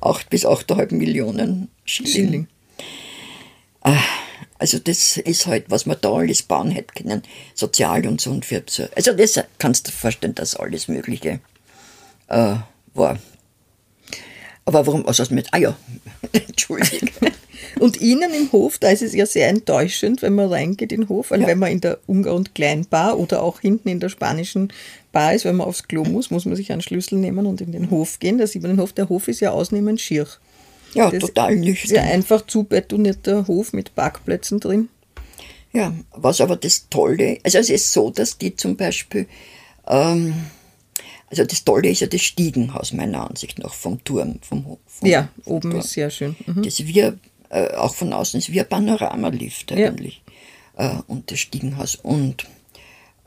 8 0.00 0.30
bis 0.30 0.46
8,5 0.46 0.94
Millionen 0.94 1.68
Schilling. 1.84 2.10
Schilling. 2.12 2.48
Also 4.58 4.78
das 4.78 5.16
ist 5.16 5.46
halt, 5.46 5.66
was 5.68 5.86
man 5.86 5.96
da 6.00 6.12
alles 6.12 6.42
bauen 6.42 6.70
hätte 6.70 6.92
können, 6.94 7.22
sozial 7.54 8.06
und 8.06 8.20
so 8.20 8.30
und 8.30 8.44
für 8.44 8.62
so. 8.68 8.84
Also 8.94 9.12
das 9.12 9.40
kannst 9.58 9.88
du 9.88 9.92
vorstellen, 9.92 10.34
dass 10.34 10.54
alles 10.54 10.88
Mögliche 10.88 11.40
äh, 12.28 12.56
war. 12.94 13.18
Aber 14.66 14.86
warum, 14.86 15.06
was 15.06 15.18
hast 15.18 15.30
du 15.30 15.34
mit, 15.34 15.48
ah 15.52 15.58
ja, 15.58 15.76
Entschuldigung. 16.32 17.32
Und 17.80 17.96
innen 18.00 18.32
im 18.34 18.52
Hof, 18.52 18.78
da 18.78 18.90
ist 18.90 19.02
es 19.02 19.14
ja 19.14 19.26
sehr 19.26 19.48
enttäuschend, 19.48 20.22
wenn 20.22 20.34
man 20.34 20.48
reingeht 20.48 20.92
in 20.92 21.00
den 21.02 21.08
Hof, 21.08 21.30
weil 21.30 21.40
Ja. 21.42 21.46
wenn 21.48 21.58
man 21.58 21.72
in 21.72 21.80
der 21.80 21.98
Ungar- 22.06 22.34
und 22.34 22.54
Kleinbar 22.54 23.18
oder 23.18 23.42
auch 23.42 23.60
hinten 23.60 23.88
in 23.88 24.00
der 24.00 24.08
spanischen 24.10 24.72
Bar 25.12 25.34
ist, 25.34 25.44
wenn 25.44 25.56
man 25.56 25.66
aufs 25.66 25.88
Klo 25.88 26.04
muss, 26.04 26.30
muss 26.30 26.44
man 26.44 26.56
sich 26.56 26.70
einen 26.72 26.82
Schlüssel 26.82 27.18
nehmen 27.18 27.46
und 27.46 27.60
in 27.60 27.72
den 27.72 27.90
Hof 27.90 28.18
gehen. 28.18 28.38
Da 28.38 28.46
sieht 28.46 28.62
man 28.62 28.72
den 28.72 28.80
Hof. 28.80 28.92
Der 28.92 29.08
Hof 29.08 29.28
ist 29.28 29.40
ja 29.40 29.50
ausnehmend 29.50 30.00
schier. 30.00 30.26
Ja, 30.94 31.10
Das 31.10 31.20
total 31.20 31.56
nüchtern. 31.56 32.04
einfach 32.04 32.44
zubetonierter 32.46 33.46
Hof 33.46 33.72
mit 33.72 33.94
Parkplätzen 33.94 34.60
drin. 34.60 34.88
Ja, 35.72 35.94
was 36.10 36.40
aber 36.40 36.56
das 36.56 36.88
Tolle, 36.90 37.38
also 37.44 37.58
es 37.58 37.70
ist 37.70 37.92
so, 37.92 38.10
dass 38.10 38.36
die 38.38 38.56
zum 38.56 38.76
Beispiel, 38.76 39.26
ähm, 39.86 40.34
also 41.28 41.44
das 41.44 41.62
Tolle 41.64 41.90
ist 41.90 42.00
ja 42.00 42.08
das 42.08 42.22
Stiegenhaus 42.22 42.92
meiner 42.92 43.28
Ansicht 43.30 43.60
nach 43.60 43.72
vom 43.72 44.02
Turm, 44.02 44.40
vom 44.42 44.66
Hof. 44.66 44.78
Vom, 44.86 45.08
Ja, 45.08 45.28
vom 45.44 45.52
oben 45.54 45.70
Turm. 45.70 45.80
ist 45.80 45.90
sehr 45.90 46.10
schön. 46.10 46.34
Mhm. 46.46 46.62
Das 46.64 46.84
wir, 46.84 47.16
äh, 47.50 47.74
auch 47.74 47.94
von 47.94 48.12
außen 48.12 48.38
ist 48.38 48.52
wie 48.52 48.60
ein 48.60 48.68
Panoramalift 48.68 49.70
Ja. 49.72 49.88
eigentlich. 49.88 50.22
Äh, 50.76 50.96
und 51.06 51.30
das 51.30 51.40
Stiegenhaus. 51.40 51.96
Und 51.96 52.46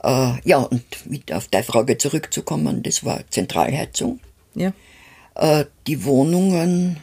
äh, 0.04 0.34
ja, 0.44 0.58
und 0.58 0.84
wieder 1.06 1.38
auf 1.38 1.48
deine 1.48 1.64
Frage 1.64 1.98
zurückzukommen, 1.98 2.84
das 2.84 3.04
war 3.06 3.22
Zentralheizung. 3.30 4.20
Ja. 4.56 4.74
Äh, 5.36 5.66
die 5.88 6.04
Wohnungen, 6.06 6.98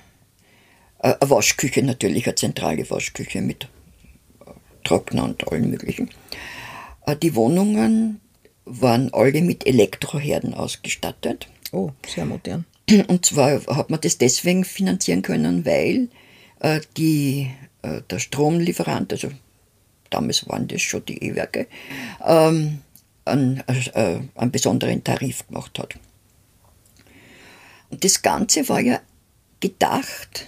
äh, 1.01 1.15
eine 1.21 1.31
Waschküche 1.31 1.83
natürlich, 1.83 2.27
eine 2.27 2.35
zentrale 2.35 2.89
Waschküche 2.91 3.41
mit 3.41 3.65
äh, 3.65 4.51
Trockner 4.85 5.25
und 5.25 5.49
allem 5.51 5.71
möglichen. 5.71 6.11
Die 7.23 7.35
Wohnungen 7.35 8.21
waren 8.67 9.13
alle 9.13 9.41
mit 9.41 9.67
Elektroherden 9.67 10.55
ausgestattet. 10.55 11.49
Oh, 11.73 11.91
sehr 12.07 12.25
modern. 12.25 12.67
Und 13.09 13.25
zwar 13.27 13.65
hat 13.67 13.91
man 13.91 14.01
das 14.01 14.19
deswegen 14.19 14.65
finanzieren 14.65 15.23
können, 15.23 15.65
weil 15.65 16.09
die, 16.97 17.51
äh, 17.83 18.03
der 18.11 18.19
Stromlieferant, 18.19 19.13
also 19.13 19.31
damals 20.11 20.49
waren 20.49 20.69
das 20.69 20.83
schon 20.83 21.05
die 21.07 21.23
E-Werke, 21.23 21.67
ähm, 22.25 22.81
einen, 23.25 23.63
äh, 23.67 24.21
einen 24.35 24.51
besonderen 24.51 25.03
Tarif 25.05 25.47
gemacht 25.47 25.79
hat. 25.79 25.95
Und 27.91 28.05
das 28.05 28.23
Ganze 28.23 28.69
war 28.69 28.81
ja 28.81 29.01
gedacht, 29.61 30.47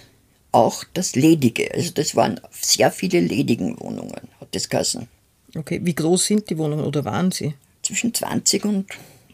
auch 0.51 0.83
das 0.93 1.15
Ledige. 1.15 1.73
Also 1.73 1.91
das 1.91 2.15
waren 2.15 2.39
sehr 2.51 2.91
viele 2.91 3.19
ledigen 3.19 3.79
Wohnungen, 3.79 4.29
hat 4.39 4.49
das 4.51 4.69
geheißen. 4.69 5.07
Okay, 5.55 5.79
wie 5.83 5.93
groß 5.93 6.25
sind 6.25 6.49
die 6.49 6.57
Wohnungen 6.57 6.85
oder 6.85 7.05
waren 7.05 7.31
sie? 7.31 7.53
Zwischen 7.81 8.13
20 8.13 8.65
und 8.65 8.85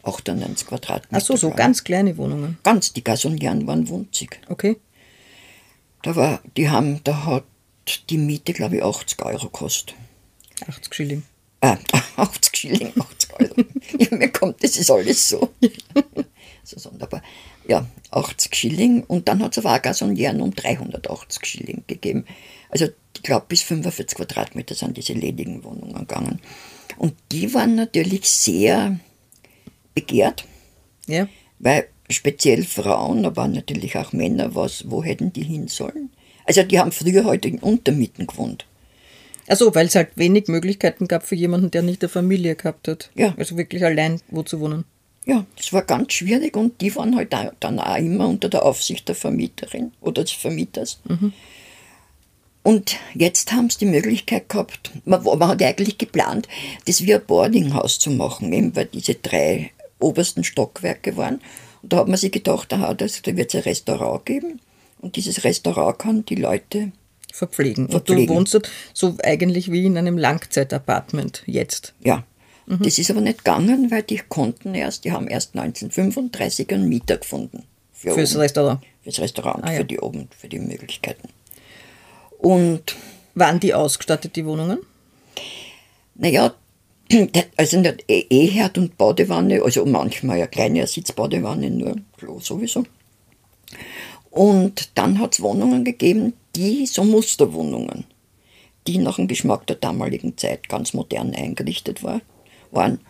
98 0.02 0.66
Quadratmeter. 0.66 1.16
Ach 1.16 1.20
so, 1.20 1.36
so 1.36 1.50
ganz 1.50 1.84
kleine 1.84 2.16
Wohnungen. 2.16 2.58
Ganz, 2.62 2.92
die 2.92 3.04
Gasolieren 3.04 3.66
waren 3.66 3.88
wunzig. 3.88 4.40
Okay. 4.48 4.76
Da 6.02 6.16
war, 6.16 6.40
die 6.56 6.70
haben, 6.70 7.02
da 7.04 7.24
hat 7.24 7.44
die 8.08 8.18
Miete, 8.18 8.52
glaube 8.52 8.76
ich, 8.76 8.82
80 8.82 9.22
Euro 9.24 9.46
gekostet. 9.46 9.94
80 10.66 10.94
Schilling. 10.94 11.22
Äh, 11.62 11.76
80 12.16 12.56
Schilling, 12.56 12.92
80 12.98 13.32
Euro. 13.38 13.54
ja, 13.98 14.16
mir 14.16 14.32
kommt, 14.32 14.64
das 14.64 14.78
ist 14.78 14.90
alles 14.90 15.28
so. 15.28 15.50
so 16.64 16.78
sonderbar. 16.78 17.22
Ja, 17.68 17.86
80 18.10 18.56
Schilling 18.56 19.04
und 19.04 19.28
dann 19.28 19.42
hat 19.42 19.52
es 19.52 19.62
aber 19.62 19.76
auch 19.76 19.82
Gasolieren 19.82 20.40
um 20.40 20.54
380 20.54 21.44
Schilling 21.44 21.84
gegeben. 21.86 22.24
Also 22.70 22.86
ich 23.14 23.22
glaube, 23.22 23.44
bis 23.46 23.60
45 23.60 24.16
Quadratmeter 24.16 24.74
sind 24.74 24.96
diese 24.96 25.12
ledigen 25.12 25.62
Wohnungen 25.62 25.92
gegangen. 25.92 26.40
Und 26.96 27.14
die 27.30 27.52
waren 27.52 27.74
natürlich 27.74 28.28
sehr 28.28 28.98
begehrt. 29.94 30.46
Ja. 31.06 31.28
Weil 31.58 31.88
speziell 32.10 32.64
Frauen, 32.64 33.24
aber 33.24 33.48
natürlich 33.48 33.96
auch 33.96 34.12
Männer, 34.12 34.54
was, 34.54 34.90
wo 34.90 35.02
hätten 35.02 35.32
die 35.32 35.44
hin 35.44 35.68
sollen? 35.68 36.10
Also 36.44 36.62
die 36.62 36.78
haben 36.78 36.92
früher 36.92 37.24
heute 37.24 37.48
in 37.48 37.58
Untermieten 37.58 38.26
gewohnt. 38.26 38.66
Also, 39.46 39.74
weil 39.74 39.86
es 39.86 39.96
halt 39.96 40.10
wenig 40.14 40.46
Möglichkeiten 40.48 41.08
gab 41.08 41.26
für 41.26 41.34
jemanden, 41.34 41.70
der 41.70 41.82
nicht 41.82 42.02
eine 42.02 42.08
Familie 42.08 42.54
gehabt 42.54 42.86
hat. 42.86 43.10
Ja. 43.14 43.34
Also 43.36 43.56
wirklich 43.56 43.84
allein 43.84 44.20
wo 44.28 44.42
zu 44.42 44.60
wohnen. 44.60 44.84
Ja, 45.26 45.44
das 45.56 45.72
war 45.72 45.82
ganz 45.82 46.12
schwierig 46.12 46.56
und 46.56 46.80
die 46.80 46.94
waren 46.96 47.16
halt 47.16 47.34
auch, 47.34 47.52
dann 47.60 47.78
auch 47.78 47.96
immer 47.96 48.28
unter 48.28 48.48
der 48.48 48.64
Aufsicht 48.64 49.08
der 49.08 49.14
Vermieterin 49.14 49.92
oder 50.00 50.22
des 50.22 50.32
Vermieters. 50.32 51.00
Und 52.62 52.96
jetzt 53.14 53.52
haben 53.52 53.70
sie 53.70 53.78
die 53.80 53.86
Möglichkeit 53.86 54.48
gehabt, 54.48 54.92
man, 55.04 55.22
man 55.22 55.48
hat 55.48 55.62
eigentlich 55.62 55.98
geplant, 55.98 56.48
das 56.86 57.02
wie 57.02 57.14
ein 57.14 57.24
Boardinghaus 57.26 57.98
zu 57.98 58.10
machen, 58.10 58.52
eben 58.52 58.76
weil 58.76 58.86
diese 58.86 59.14
drei 59.14 59.70
obersten 59.98 60.44
Stockwerke 60.44 61.16
waren. 61.16 61.40
Und 61.82 61.92
da 61.92 61.98
hat 61.98 62.08
man 62.08 62.16
sich 62.16 62.32
gedacht, 62.32 62.72
aha, 62.72 62.94
das, 62.94 63.22
da 63.22 63.36
wird 63.36 63.54
es 63.54 63.54
ein 63.60 63.62
Restaurant 63.62 64.24
geben 64.26 64.60
und 65.00 65.16
dieses 65.16 65.44
Restaurant 65.44 65.98
kann 65.98 66.24
die 66.26 66.34
Leute 66.34 66.92
verpflegen. 67.32 67.88
Verpflegen. 67.88 68.22
Und 68.22 68.28
du 68.28 68.34
wohnst 68.34 68.54
dort 68.54 68.70
so 68.92 69.16
eigentlich 69.22 69.70
wie 69.72 69.86
in 69.86 69.96
einem 69.96 70.18
Langzeitapartment 70.18 71.42
jetzt. 71.46 71.94
Ja. 72.00 72.24
Das 72.66 72.98
ist 72.98 73.10
aber 73.10 73.20
nicht 73.20 73.38
gegangen, 73.38 73.90
weil 73.90 74.04
die 74.04 74.18
konnten 74.28 74.76
erst, 74.76 75.04
die 75.04 75.10
haben 75.10 75.26
erst 75.26 75.56
1935 75.56 76.72
einen 76.72 76.88
Mieter 76.88 77.16
gefunden. 77.16 77.64
Für 77.92 78.14
Fürs 78.14 78.32
oben. 78.32 78.40
Restaurant. 78.42 78.80
Fürs 79.02 79.18
Restaurant, 79.18 79.64
Ah, 79.64 79.72
ja. 79.72 79.78
für 79.78 79.84
die 79.84 79.98
oben, 79.98 80.28
für 80.38 80.48
die 80.48 80.60
Möglichkeiten. 80.60 81.28
Und 82.38 82.94
Waren 83.34 83.60
die 83.60 83.74
ausgestattet, 83.74 84.36
die 84.36 84.44
Wohnungen? 84.44 84.78
Naja, 86.14 86.54
also 87.56 87.80
nicht 87.80 88.04
E- 88.08 88.26
Eherd 88.30 88.78
und 88.78 88.96
Badewanne, 88.96 89.62
also 89.62 89.84
manchmal 89.86 90.36
eine 90.38 90.48
kleine 90.48 90.86
Sitzbadewanne, 90.86 91.70
nur 91.70 91.96
Klo 92.16 92.38
sowieso. 92.40 92.84
Und 94.30 94.90
dann 94.96 95.18
hat 95.18 95.34
es 95.34 95.40
Wohnungen 95.42 95.84
gegeben, 95.84 96.34
die 96.54 96.86
so 96.86 97.04
Musterwohnungen, 97.04 98.04
die 98.86 98.98
nach 98.98 99.16
dem 99.16 99.28
Geschmack 99.28 99.66
der 99.66 99.76
damaligen 99.76 100.36
Zeit 100.36 100.68
ganz 100.68 100.94
modern 100.94 101.34
eingerichtet 101.34 102.02
war, 102.02 102.20
waren. 102.70 103.00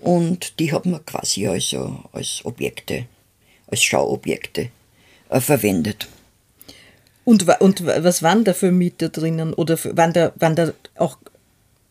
Und 0.00 0.60
die 0.60 0.72
hat 0.72 0.86
man 0.86 1.04
quasi 1.04 1.48
also 1.48 1.98
als 2.12 2.42
Objekte, 2.44 3.06
als 3.66 3.82
Schauobjekte 3.82 4.68
äh, 5.30 5.40
verwendet. 5.40 6.06
Und, 7.24 7.46
und 7.60 7.84
wa- 7.84 7.96
was 8.04 8.22
waren 8.22 8.44
da 8.44 8.54
für 8.54 8.70
Mieter 8.70 9.08
drinnen? 9.08 9.52
Oder 9.54 9.76
waren, 9.96 10.12
da, 10.12 10.32
waren 10.36 10.54
da 10.54 10.72
auch, 10.96 11.18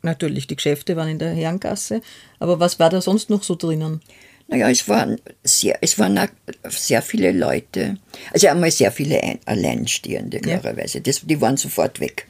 natürlich, 0.02 0.48
die 0.48 0.56
Geschäfte 0.56 0.96
waren 0.96 1.10
in 1.10 1.20
der 1.20 1.34
Herrengasse, 1.34 2.02
aber 2.40 2.60
was 2.60 2.80
war 2.80 2.90
da 2.90 3.02
sonst 3.02 3.30
noch 3.30 3.44
so 3.44 3.56
drinnen? 3.56 4.02
Naja, 4.50 4.70
es 4.70 4.88
waren 4.88 5.20
sehr, 5.44 5.78
es 5.82 6.00
waren 6.00 6.18
auch 6.18 6.28
sehr 6.70 7.02
viele 7.02 7.34
Leute, 7.34 7.98
also 8.34 8.48
einmal 8.48 8.72
sehr 8.72 8.92
viele 8.94 9.22
Ein 9.22 9.40
Alleinstehende, 9.46 10.38
Ja. 10.38 10.58
klarerweise. 10.60 11.02
Das, 11.02 11.22
die 11.26 11.42
waren 11.42 11.58
sofort 11.58 12.00
weg. 12.00 12.28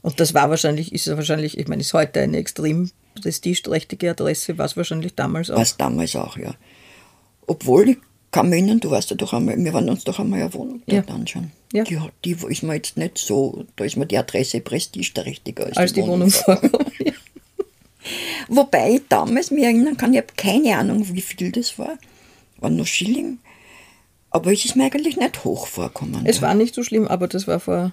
Und 0.00 0.18
das 0.20 0.32
war 0.32 0.48
wahrscheinlich, 0.48 0.92
ist 0.92 1.06
ja 1.06 1.16
wahrscheinlich, 1.16 1.58
ich 1.58 1.68
meine, 1.68 1.82
ist 1.82 1.92
heute 1.92 2.20
eine 2.20 2.38
extrem 2.38 2.90
prestigeträchtige 3.20 4.10
Adresse, 4.12 4.56
war 4.56 4.64
es 4.64 4.76
wahrscheinlich 4.76 5.14
damals 5.14 5.50
auch. 5.50 5.58
Was 5.58 5.76
damals 5.76 6.16
auch, 6.16 6.38
ja. 6.38 6.54
Obwohl, 7.46 7.90
ich 7.90 7.98
kann 8.30 8.48
mich 8.48 8.58
erinnern, 8.60 8.80
du 8.80 8.90
warst 8.90 9.10
ja 9.10 9.16
doch 9.16 9.32
einmal, 9.34 9.56
wir 9.62 9.72
waren 9.74 9.88
uns 9.90 10.04
doch 10.04 10.18
einmal 10.18 10.40
eine 10.40 10.54
Wohnung 10.54 10.82
Ja. 10.86 11.02
dort 11.02 11.10
anschauen. 11.10 11.50
Ja. 11.72 11.84
Die, 11.84 11.98
die 12.24 12.36
ist 12.48 12.62
mir 12.62 12.74
jetzt 12.74 12.96
nicht 12.96 13.18
so, 13.18 13.64
da 13.76 13.84
ist 13.84 13.96
mir 13.96 14.06
die 14.06 14.16
Adresse 14.18 14.60
prestigeträchtiger 14.60 15.66
als, 15.66 15.76
Als 15.76 15.92
die 15.92 16.02
Wohnung 16.02 16.30
vorkommt. 16.30 16.92
Ja. 16.98 17.12
Wobei 18.48 18.94
ich 18.94 19.02
damals 19.08 19.50
mich 19.50 19.64
erinnern 19.64 19.96
kann, 19.96 20.12
ich 20.12 20.18
habe 20.18 20.32
keine 20.36 20.76
Ahnung, 20.78 21.06
wie 21.12 21.20
viel 21.20 21.52
das 21.52 21.78
war. 21.78 21.98
War 22.58 22.70
nur 22.70 22.86
Schilling. 22.86 23.38
Aber 24.30 24.52
es 24.52 24.64
ist 24.64 24.76
mir 24.76 24.84
eigentlich 24.84 25.16
nicht 25.16 25.44
hoch 25.44 25.66
vorkommen. 25.66 26.24
Es 26.24 26.42
war 26.42 26.54
nicht 26.54 26.74
so 26.74 26.82
schlimm, 26.82 27.06
aber 27.06 27.28
das 27.28 27.46
war 27.46 27.60
vor 27.60 27.92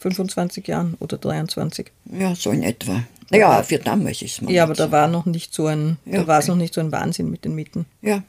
25 0.00 0.66
Jahren 0.66 0.94
oder 1.00 1.16
23. 1.18 1.90
Ja, 2.18 2.34
so 2.34 2.50
in 2.50 2.62
etwa. 2.62 3.04
Naja, 3.30 3.62
für 3.62 3.78
damals 3.78 4.20
ist 4.22 4.42
man. 4.42 4.52
Ja, 4.52 4.64
aber 4.64 4.74
da 4.74 4.86
so. 4.86 4.92
war 4.92 5.08
noch 5.08 5.26
nicht 5.26 5.54
so 5.54 5.66
ein, 5.66 5.96
Ja, 6.04 6.20
da 6.20 6.26
war 6.26 6.38
es 6.38 6.44
okay. 6.44 6.50
noch 6.52 6.56
nicht 6.58 6.74
so 6.74 6.80
ein 6.80 6.92
Wahnsinn 6.92 7.30
mit 7.30 7.44
den 7.44 7.54
Mieten. 7.54 7.86
Ja. 8.00 8.22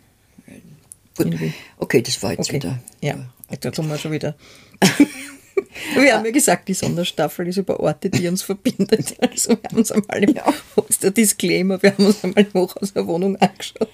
Gut. 1.18 1.36
Okay, 1.78 2.02
das 2.02 2.22
war 2.24 2.32
jetzt 2.32 2.50
Okay. 2.50 2.56
wieder. 2.56 2.80
Ja, 3.02 3.16
jetzt 3.52 3.76
tun 3.76 3.88
wir 3.88 3.98
schon 3.98 4.12
wieder. 4.12 4.36
wir 5.96 6.14
haben 6.16 6.26
ja 6.26 6.32
gesagt, 6.32 6.68
die 6.68 6.74
Sonderstaffel 6.74 7.48
ist 7.48 7.58
über 7.58 7.80
Orte, 7.80 8.10
die 8.10 8.28
uns 8.28 8.42
verbindet. 8.42 9.16
Also 9.22 9.52
wir 9.52 9.60
haben 9.70 9.78
uns 9.78 9.92
einmal 9.92 10.24
im 10.24 10.36
Ja. 10.36 10.54
der 11.02 11.12
Disclaimer, 11.12 11.82
wir 11.82 11.92
haben 11.94 12.06
uns 12.06 12.24
einmal 12.24 12.48
hoch 12.54 12.76
aus 12.78 12.94
der 12.94 13.08
Wohnung 13.08 13.36
angeschaut. 13.38 13.90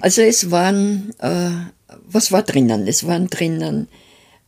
Also 0.00 0.22
es 0.22 0.50
waren, 0.50 1.12
äh, 1.18 1.50
was 2.06 2.32
war 2.32 2.42
drinnen? 2.42 2.86
Es 2.88 3.06
waren 3.06 3.26
drinnen 3.28 3.88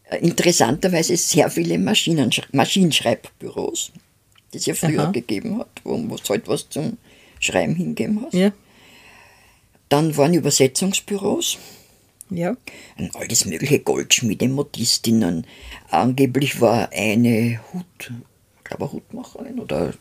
äh, 0.04 0.18
interessanterweise 0.18 1.16
sehr 1.16 1.50
viele 1.50 1.78
Maschinensch 1.78 2.40
Maschinenschreibbüros, 2.52 3.92
die 4.52 4.58
es 4.58 4.66
ja 4.66 4.74
früher 4.74 5.02
Aha. 5.04 5.10
gegeben 5.10 5.58
hat, 5.58 5.68
wo 5.84 5.96
du 5.96 6.16
halt 6.28 6.48
was 6.48 6.68
zum 6.68 6.96
Schreiben 7.38 7.74
hingeben 7.74 8.22
hast. 8.24 8.34
Ja, 8.34 8.52
Dann 9.88 10.16
waren 10.16 10.32
Übersetzungsbüros, 10.34 11.58
ja. 12.36 12.56
und 12.98 13.14
alles 13.16 13.44
mögliche 13.44 13.80
Goldschmiede, 13.80 14.48
Modistinnen. 14.48 15.46
Angeblich 15.90 16.60
war 16.60 16.90
eine 16.92 17.60
Hut, 17.72 18.12
ich 18.58 18.64
glaube 18.64 18.92
Hutmacherin 18.92 19.58
oder 19.58 19.92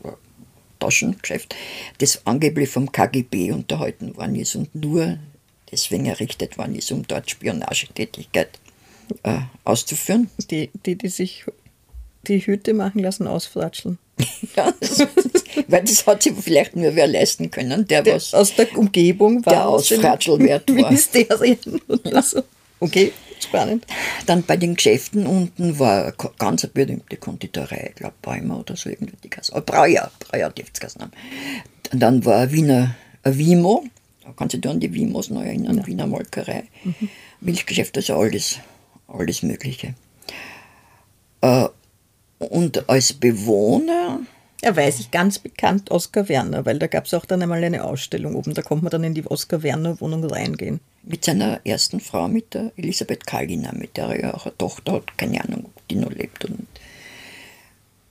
Taschengeschäft, 0.78 1.54
das 1.98 2.26
angeblich 2.26 2.68
vom 2.68 2.90
KGB 2.90 3.52
unterhalten 3.52 4.16
worden 4.16 4.36
ist 4.36 4.56
und 4.56 4.74
nur 4.74 5.18
deswegen 5.70 6.06
errichtet 6.06 6.58
worden 6.58 6.74
ist, 6.74 6.90
um 6.92 7.06
dort 7.06 7.30
Spionagetätigkeit 7.30 8.58
äh, 9.22 9.38
auszuführen. 9.64 10.30
Die, 10.50 10.70
die, 10.86 10.96
die 10.96 11.08
sich 11.08 11.44
die 12.28 12.40
Hüte 12.40 12.74
machen 12.74 13.00
lassen, 13.00 13.26
ausfratscheln. 13.26 13.98
Ja, 14.56 14.72
das, 14.80 15.06
weil 15.68 15.82
das 15.82 16.06
hat 16.06 16.22
sich 16.22 16.34
vielleicht 16.38 16.76
nur 16.76 16.94
wer 16.94 17.06
leisten 17.06 17.50
können, 17.50 17.86
der, 17.86 18.02
Der, 18.02 18.16
was 18.16 18.34
aus 18.34 18.54
der 18.54 18.76
Umgebung 18.76 19.44
war 19.46 19.52
der 19.52 19.68
Ausfratschelwert 19.68 20.68
war. 20.68 20.74
Ministerien 20.74 21.58
oder 21.88 22.22
so. 22.22 22.42
Okay, 22.80 23.12
spannend. 23.40 23.86
Dann 24.26 24.42
bei 24.42 24.56
den 24.56 24.74
Geschäften 24.74 25.26
unten 25.26 25.78
war 25.78 26.04
eine 26.04 26.14
ganz 26.38 26.64
eine 26.64 26.72
berühmte 26.72 27.16
Konditorei, 27.16 27.88
ich 27.90 27.94
glaube 27.96 28.14
Bäumer 28.20 28.60
oder 28.60 28.76
so 28.76 28.90
irgendwie 28.90 29.16
die 29.22 29.28
Kasse. 29.28 29.52
Oh, 29.54 29.60
Breuer, 29.64 30.10
Breuer 30.18 30.50
dürfte 30.50 30.86
es 30.86 30.96
haben. 30.96 31.12
Und 31.92 32.00
dann 32.00 32.24
war 32.24 32.40
ein 32.40 32.52
Wiener 32.52 32.94
ein 33.22 33.38
Wimo, 33.38 33.84
da 34.24 34.32
kannst 34.36 34.54
du 34.54 34.58
dich 34.58 34.70
an 34.70 34.80
die 34.80 34.92
Wimos 34.92 35.30
noch 35.30 35.42
erinnern, 35.42 35.86
Wiener 35.86 36.06
Molkerei, 36.06 36.64
Milchgeschäft, 37.40 37.96
also 37.96 38.16
alles, 38.16 38.58
alles 39.08 39.42
Mögliche. 39.42 39.94
Äh, 41.40 41.68
und 42.42 42.88
als 42.88 43.12
Bewohner, 43.12 44.20
Er 44.60 44.76
weiß 44.76 45.00
ich 45.00 45.10
ganz 45.10 45.38
bekannt 45.40 45.90
Oskar 45.90 46.28
Werner, 46.28 46.64
weil 46.64 46.78
da 46.78 46.86
gab 46.86 47.06
es 47.06 47.14
auch 47.14 47.24
dann 47.24 47.42
einmal 47.42 47.64
eine 47.64 47.84
Ausstellung 47.84 48.36
oben. 48.36 48.54
Da 48.54 48.62
konnte 48.62 48.84
man 48.84 48.90
dann 48.90 49.04
in 49.04 49.14
die 49.14 49.26
Oskar 49.26 49.62
Werner 49.62 50.00
Wohnung 50.00 50.24
reingehen. 50.24 50.80
mit 51.02 51.24
seiner 51.24 51.60
ersten 51.66 52.00
Frau, 52.00 52.28
mit 52.28 52.54
der 52.54 52.72
Elisabeth 52.76 53.26
Kallina, 53.26 53.72
mit 53.72 53.96
der 53.96 54.06
er 54.06 54.20
ja 54.20 54.34
auch 54.34 54.46
eine 54.46 54.56
Tochter 54.56 54.92
hat, 54.92 55.18
keine 55.18 55.42
Ahnung, 55.42 55.66
ob 55.66 55.88
die 55.88 55.96
noch 55.96 56.12
lebt. 56.12 56.44
Und 56.44 56.66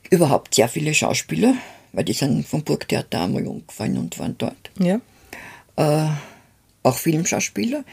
überhaupt 0.10 0.56
sehr 0.56 0.68
viele 0.68 0.94
Schauspieler, 0.94 1.56
weil 1.94 2.04
die 2.04 2.14
sind 2.14 2.46
vom 2.46 2.64
Burgtheater 2.64 3.22
einmal 3.22 3.48
umgefallen 3.48 3.98
und 3.98 4.20
waren 4.20 4.36
dort. 4.38 4.72
Ja. 4.80 5.00
Auch 6.84 6.98
Filmschauspieler. 6.98 7.84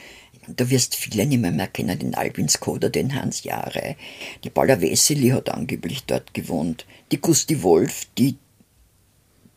Da 0.56 0.70
wirst 0.70 0.94
viele 0.94 1.26
nicht 1.26 1.40
mehr, 1.40 1.50
mehr 1.50 1.66
kennen, 1.66 1.98
den 1.98 2.14
Albin 2.14 2.48
Skoda, 2.48 2.88
den 2.88 3.14
Hans 3.14 3.44
Jahre. 3.44 3.96
Die 4.44 4.50
Paula 4.50 4.80
Wessely 4.80 5.30
hat 5.30 5.50
angeblich 5.50 6.04
dort 6.04 6.34
gewohnt. 6.34 6.86
Die 7.12 7.20
Gusti 7.20 7.62
Wolf, 7.62 8.06
die, 8.16 8.36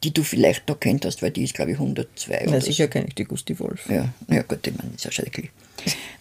die 0.03 0.13
du 0.13 0.23
vielleicht 0.23 0.67
noch 0.67 0.79
kennt 0.79 1.05
hast, 1.05 1.21
weil 1.21 1.31
die 1.31 1.43
ist, 1.43 1.53
glaube 1.53 1.71
ich, 1.71 1.77
102 1.77 2.41
Na, 2.45 2.51
oder 2.51 2.61
sicher 2.61 2.87
kenne 2.87 3.07
ich 3.07 3.15
die 3.15 3.25
Gusti 3.25 3.57
Wolf. 3.59 3.89
Ja, 3.89 4.09
ja 4.27 4.41
gut, 4.41 4.65
ich 4.65 4.75
meine, 4.75 4.93
ist 4.95 5.05
ja 5.05 5.11
schrecklich. 5.11 5.49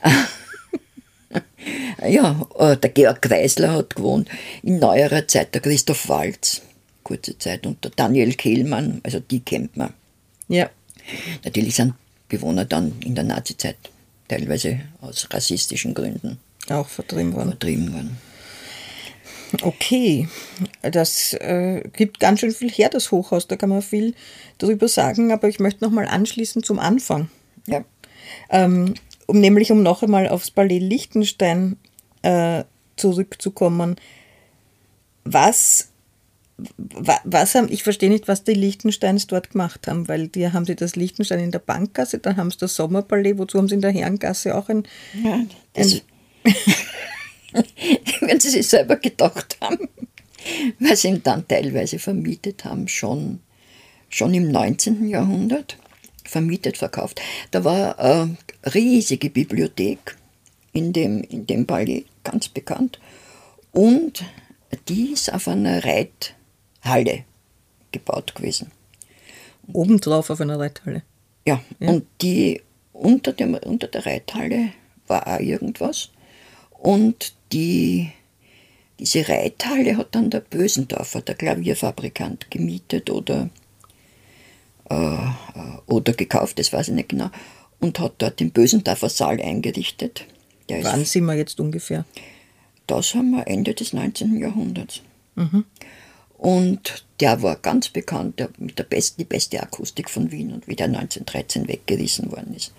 ja, 2.08 2.46
äh, 2.58 2.76
der 2.76 2.90
Georg 2.90 3.22
Kreisler 3.22 3.72
hat 3.72 3.96
gewohnt. 3.96 4.28
In 4.62 4.78
neuerer 4.78 5.26
Zeit 5.26 5.54
der 5.54 5.62
Christoph 5.62 6.08
Walz, 6.08 6.62
kurze 7.02 7.36
Zeit, 7.38 7.66
und 7.66 7.84
der 7.84 7.90
Daniel 7.94 8.34
Kehlmann, 8.34 9.00
also 9.02 9.20
die 9.20 9.40
kennt 9.40 9.76
man. 9.76 9.92
Ja. 10.48 10.70
Natürlich 11.44 11.74
sind 11.74 11.94
Bewohner 12.28 12.64
dann 12.64 12.92
in 13.04 13.14
der 13.14 13.24
Nazizeit 13.24 13.76
teilweise 14.30 14.80
aus 15.00 15.28
rassistischen 15.30 15.94
Gründen 15.94 16.38
Auch 16.68 16.88
vertrieben 16.88 17.34
worden. 17.34 17.50
vertrieben 17.50 17.92
worden. 17.92 18.16
Okay, 19.62 20.28
das 20.82 21.32
äh, 21.34 21.82
gibt 21.92 22.20
ganz 22.20 22.40
schön 22.40 22.52
viel 22.52 22.70
her, 22.70 22.88
das 22.88 23.10
Hochhaus. 23.10 23.48
Da 23.48 23.56
kann 23.56 23.68
man 23.68 23.82
viel 23.82 24.14
darüber 24.58 24.86
sagen, 24.86 25.32
aber 25.32 25.48
ich 25.48 25.58
möchte 25.58 25.84
nochmal 25.84 26.06
anschließen 26.06 26.62
zum 26.62 26.78
Anfang. 26.78 27.28
Ja. 27.66 27.84
Ähm, 28.48 28.94
um 29.26 29.40
nämlich 29.40 29.72
um 29.72 29.82
noch 29.82 30.02
einmal 30.04 30.28
aufs 30.28 30.52
Palais 30.52 30.78
Liechtenstein 30.78 31.76
äh, 32.22 32.62
zurückzukommen. 32.96 33.96
Was, 35.24 35.88
wa, 35.90 35.90
was 36.76 37.54
haben, 37.54 37.68
ich 37.70 37.82
verstehe 37.82 38.10
nicht, 38.10 38.28
was 38.28 38.44
die 38.44 38.54
Liechtensteins 38.54 39.26
dort 39.26 39.50
gemacht 39.50 39.86
haben, 39.86 40.08
weil 40.08 40.28
die 40.28 40.52
haben 40.52 40.64
sie 40.64 40.76
das 40.76 40.96
Liechtenstein 40.96 41.40
in 41.40 41.50
der 41.50 41.58
Bankgasse, 41.58 42.18
dann 42.18 42.36
haben 42.36 42.50
sie 42.50 42.58
das 42.58 42.74
Sommerpalais, 42.74 43.38
wozu 43.38 43.58
haben 43.58 43.68
sie 43.68 43.74
in 43.74 43.80
der 43.80 43.92
Herrengasse 43.92 44.56
auch 44.56 44.68
ein, 44.68 44.84
ja 45.22 45.40
das, 45.72 46.02
wenn 48.20 48.40
sie 48.40 48.50
sich 48.50 48.66
selber 48.66 48.96
gedacht 48.96 49.56
haben, 49.60 49.88
weil 50.78 50.96
sie 50.96 51.08
ihn 51.08 51.22
dann 51.22 51.46
teilweise 51.46 51.98
vermietet 51.98 52.64
haben, 52.64 52.88
schon, 52.88 53.40
schon 54.08 54.34
im 54.34 54.50
19. 54.50 55.08
Jahrhundert, 55.08 55.76
vermietet, 56.24 56.76
verkauft. 56.76 57.20
Da 57.50 57.64
war 57.64 57.98
eine 57.98 58.36
riesige 58.74 59.30
Bibliothek 59.30 60.16
in 60.72 60.92
dem, 60.92 61.22
in 61.22 61.46
dem 61.46 61.66
Palais, 61.66 62.04
ganz 62.24 62.48
bekannt. 62.48 63.00
Und 63.72 64.24
die 64.88 65.12
ist 65.12 65.32
auf 65.32 65.48
einer 65.48 65.84
Reithalle 66.82 67.24
gebaut 67.92 68.34
gewesen. 68.34 68.70
obendrauf 69.72 70.30
auf 70.30 70.40
einer 70.40 70.58
Reithalle. 70.58 71.02
Ja, 71.46 71.62
und 71.80 72.06
die 72.22 72.60
unter, 72.92 73.32
dem, 73.32 73.54
unter 73.54 73.86
der 73.86 74.04
Reithalle 74.06 74.72
war 75.06 75.26
auch 75.26 75.40
irgendwas. 75.40 76.10
Und 76.70 77.34
die, 77.52 78.10
diese 78.98 79.28
Reithalle 79.28 79.96
hat 79.96 80.14
dann 80.14 80.30
der 80.30 80.40
Bösendorfer, 80.40 81.22
der 81.22 81.34
Klavierfabrikant, 81.34 82.50
gemietet 82.50 83.10
oder, 83.10 83.50
äh, 84.88 85.28
oder 85.86 86.12
gekauft, 86.12 86.58
das 86.58 86.72
weiß 86.72 86.88
ich 86.88 86.94
nicht 86.94 87.10
genau, 87.10 87.30
und 87.80 87.98
hat 87.98 88.14
dort 88.18 88.40
den 88.40 88.50
Bösendorfer 88.50 89.08
Saal 89.08 89.40
eingerichtet. 89.40 90.26
Der 90.68 90.84
Wann 90.84 91.04
sind 91.04 91.24
wir 91.24 91.34
jetzt 91.34 91.58
ungefähr? 91.58 92.04
Das 92.86 93.14
haben 93.14 93.30
wir 93.30 93.46
Ende 93.46 93.74
des 93.74 93.92
19. 93.92 94.38
Jahrhunderts. 94.38 95.02
Mhm. 95.36 95.64
Und 96.40 97.04
der 97.20 97.42
war 97.42 97.56
ganz 97.56 97.90
bekannt, 97.90 98.38
der, 98.38 98.48
mit 98.56 98.78
der 98.78 98.84
besten, 98.84 99.18
die 99.18 99.26
beste 99.26 99.62
Akustik 99.62 100.08
von 100.08 100.32
Wien 100.32 100.54
und 100.54 100.66
wie 100.68 100.74
der 100.74 100.86
1913 100.86 101.68
weggerissen 101.68 102.32
worden 102.32 102.54
ist. 102.54 102.72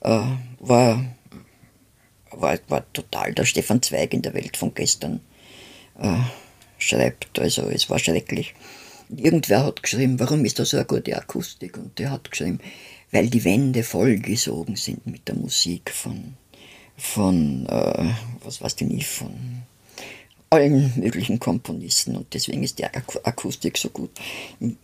Äh, 0.00 0.22
war, 0.60 1.04
war, 2.30 2.58
war 2.68 2.92
total 2.94 3.34
der 3.34 3.44
Stefan 3.44 3.82
Zweig 3.82 4.14
in 4.14 4.22
der 4.22 4.32
Welt 4.32 4.56
von 4.56 4.72
gestern 4.72 5.20
äh, 6.00 6.20
schreibt. 6.78 7.38
Also 7.38 7.68
es 7.68 7.90
war 7.90 7.98
schrecklich. 7.98 8.54
Irgendwer 9.14 9.66
hat 9.66 9.82
geschrieben, 9.82 10.18
warum 10.18 10.46
ist 10.46 10.58
da 10.58 10.64
so 10.64 10.78
eine 10.78 10.86
gute 10.86 11.18
Akustik? 11.18 11.76
Und 11.76 11.98
der 11.98 12.12
hat 12.12 12.30
geschrieben, 12.30 12.60
weil 13.12 13.28
die 13.28 13.44
Wände 13.44 13.82
vollgesogen 13.82 14.76
sind 14.76 15.06
mit 15.06 15.28
der 15.28 15.34
Musik 15.34 15.90
von, 15.90 16.38
von 16.96 17.66
äh, 17.66 18.08
was 18.42 18.62
weiß 18.62 18.74
ich 18.80 18.88
nicht, 18.88 19.06
von 19.06 19.66
allen 20.56 20.92
möglichen 20.96 21.38
Komponisten 21.38 22.16
und 22.16 22.32
deswegen 22.34 22.62
ist 22.62 22.78
die 22.78 22.84
Akustik 22.84 23.78
so 23.78 23.88
gut. 23.88 24.10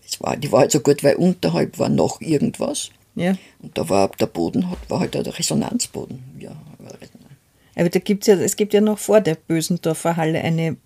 Es 0.06 0.20
war, 0.20 0.36
die 0.36 0.50
war 0.52 0.60
halt 0.60 0.72
so 0.72 0.80
gut, 0.80 1.02
weil 1.02 1.16
unterhalb 1.16 1.78
war 1.78 1.88
noch 1.88 2.20
irgendwas. 2.20 2.90
Ja. 3.14 3.36
Und 3.60 3.76
da 3.76 3.88
war 3.88 4.08
der 4.08 4.26
Boden, 4.26 4.66
war 4.88 5.00
halt 5.00 5.14
der 5.14 5.26
Resonanzboden. 5.38 6.22
Ja, 6.38 6.50
aber 7.74 7.88
da 7.88 7.98
gibt's 7.98 8.26
ja, 8.26 8.34
es 8.34 8.56
gibt 8.56 8.74
ja 8.74 8.80
noch 8.80 8.98
vor 8.98 9.20
der 9.20 9.34
Bösendorfer 9.34 10.16
Halle 10.16 10.40
eine 10.42 10.76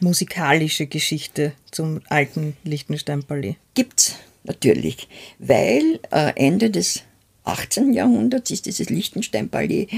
musikalische 0.00 0.86
Geschichte 0.86 1.52
zum 1.70 2.00
alten 2.08 2.56
Liechtenstein-Palais. 2.64 3.56
Gibt's 3.74 4.16
natürlich, 4.44 5.08
weil 5.38 6.00
äh, 6.10 6.32
Ende 6.36 6.70
des 6.70 7.02
18. 7.44 7.92
Jahrhunderts 7.92 8.50
ist 8.50 8.66
dieses 8.66 8.88
Liechtenstein-Palais 8.90 9.88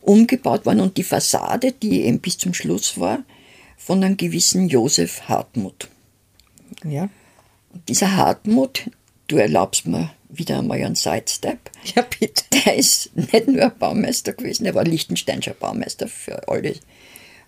umgebaut 0.00 0.66
worden 0.66 0.80
und 0.80 0.96
die 0.96 1.02
Fassade, 1.02 1.72
die 1.72 2.02
eben 2.02 2.20
bis 2.20 2.38
zum 2.38 2.54
Schluss 2.54 2.98
war, 2.98 3.24
von 3.84 4.02
einem 4.02 4.16
gewissen 4.16 4.68
Josef 4.68 5.22
Hartmut. 5.28 5.88
Ja. 6.84 7.08
Und 7.72 7.88
dieser 7.88 8.16
Hartmut, 8.16 8.90
du 9.26 9.36
erlaubst 9.36 9.86
mir 9.86 10.10
wieder 10.28 10.58
einmal 10.58 10.82
einen 10.82 10.94
Sidestep. 10.94 11.58
Ja, 11.94 12.02
bitte. 12.02 12.44
Der 12.64 12.76
ist 12.76 13.10
nicht 13.16 13.48
nur 13.48 13.70
Baumeister 13.70 14.34
gewesen, 14.34 14.66
er 14.66 14.74
war 14.74 14.84
Liechtensteinscher 14.84 15.54
Baumeister 15.54 16.06
für 16.06 16.46
alle 16.48 16.74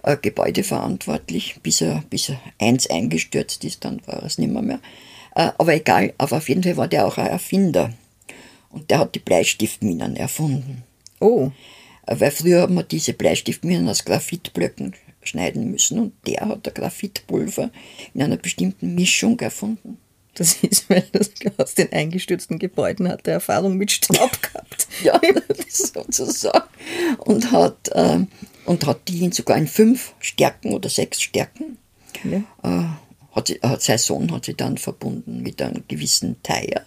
äh, 0.02 0.16
Gebäude 0.20 0.64
verantwortlich, 0.64 1.56
bis 1.62 1.80
er, 1.80 2.02
bis 2.10 2.30
er 2.30 2.40
eins 2.58 2.88
eingestürzt 2.88 3.64
ist, 3.64 3.84
dann 3.84 4.04
war 4.06 4.16
er 4.16 4.24
es 4.24 4.38
nicht 4.38 4.52
mehr. 4.52 4.62
mehr. 4.62 4.80
Äh, 5.36 5.52
aber 5.56 5.74
egal, 5.74 6.14
aber 6.18 6.38
auf 6.38 6.48
jeden 6.48 6.64
Fall 6.64 6.76
war 6.76 6.88
der 6.88 7.06
auch 7.06 7.16
ein 7.16 7.28
Erfinder. 7.28 7.92
Und 8.70 8.90
der 8.90 8.98
hat 8.98 9.14
die 9.14 9.20
Bleistiftminen 9.20 10.16
erfunden. 10.16 10.82
Oh. 11.20 11.52
Äh, 12.06 12.16
weil 12.18 12.32
früher 12.32 12.62
hat 12.62 12.70
man 12.70 12.88
diese 12.88 13.12
Bleistiftminen 13.12 13.88
aus 13.88 14.04
Graphitblöcken 14.04 14.94
schneiden 15.26 15.70
müssen 15.70 15.98
und 15.98 16.12
der 16.26 16.48
hat 16.48 16.66
der 16.66 16.72
Graphitpulver 16.72 17.70
in 18.12 18.22
einer 18.22 18.36
bestimmten 18.36 18.94
Mischung 18.94 19.38
erfunden. 19.40 19.98
Das 20.34 20.54
ist, 20.62 20.90
weil 20.90 21.04
das 21.12 21.30
aus 21.56 21.74
den 21.74 21.92
eingestürzten 21.92 22.58
Gebäuden 22.58 23.08
hat 23.08 23.26
der 23.26 23.34
Erfahrung 23.34 23.76
mit 23.76 23.92
Staub 23.92 24.42
gehabt. 24.42 24.88
ja, 25.02 25.20
sozusagen. 25.68 26.68
Und 27.18 27.52
hat, 27.52 27.88
äh, 27.92 28.20
und 28.66 28.86
hat 28.86 29.08
die 29.08 29.30
sogar 29.32 29.56
in 29.56 29.68
fünf 29.68 30.14
Stärken 30.20 30.72
oder 30.72 30.88
sechs 30.88 31.22
Stärken. 31.22 31.78
Ja. 32.24 32.42
Äh, 32.62 33.34
hat, 33.34 33.48
sie, 33.48 33.60
hat 33.62 33.82
sein 33.82 33.98
Sohn 33.98 34.30
hat 34.32 34.44
sie 34.44 34.54
dann 34.54 34.78
verbunden 34.78 35.42
mit 35.42 35.60
einem 35.60 35.84
gewissen 35.88 36.42
Teier. 36.42 36.82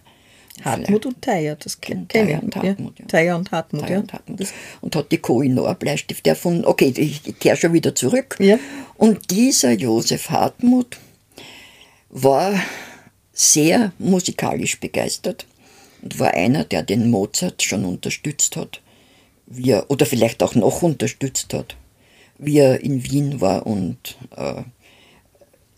Hartmut 0.64 1.06
und 1.06 1.22
Teier, 1.22 1.56
das 1.56 1.80
kenne 1.80 2.06
kenn 2.08 2.30
ich. 2.30 2.42
Und 2.42 2.56
Hartmut, 2.56 3.00
ja. 3.00 3.06
Teier 3.06 3.38
und 3.38 3.52
Hartmut, 3.52 3.82
Teier 3.84 3.92
ja. 3.92 4.00
Und, 4.00 4.14
Hartmut. 4.14 4.48
und 4.82 4.96
hat 4.96 5.12
die 5.12 5.18
Koinor 5.18 5.76
Bleistift 5.76 6.26
erfunden. 6.28 6.66
Okay, 6.66 6.94
ich, 6.96 7.22
ich 7.26 7.40
kehre 7.40 7.58
schon 7.58 7.74
wieder 7.74 7.94
zurück. 7.96 8.36
Ja. 8.40 8.58
Und 8.96 9.32
dieser 9.32 9.72
Josef 9.72 10.30
Hartmut 10.30 10.98
war 12.10 12.54
sehr 13.34 13.92
musikalisch 14.00 14.80
begeistert 14.80 15.46
und 16.02 16.20
war 16.20 16.34
einer, 16.34 16.64
der 16.64 16.84
den 16.84 17.10
Mozart 17.10 17.62
schon 17.62 17.86
unterstützt 17.86 18.56
hat, 18.56 18.82
wie 19.46 19.72
er, 19.72 19.90
oder 19.92 20.06
vielleicht 20.06 20.42
auch 20.42 20.56
noch 20.56 20.82
unterstützt 20.82 21.54
hat, 21.54 21.76
wie 22.38 22.58
er 22.58 22.82
in 22.82 23.04
Wien 23.04 23.42
war 23.42 23.68
und 23.68 24.18
äh, 24.36 24.64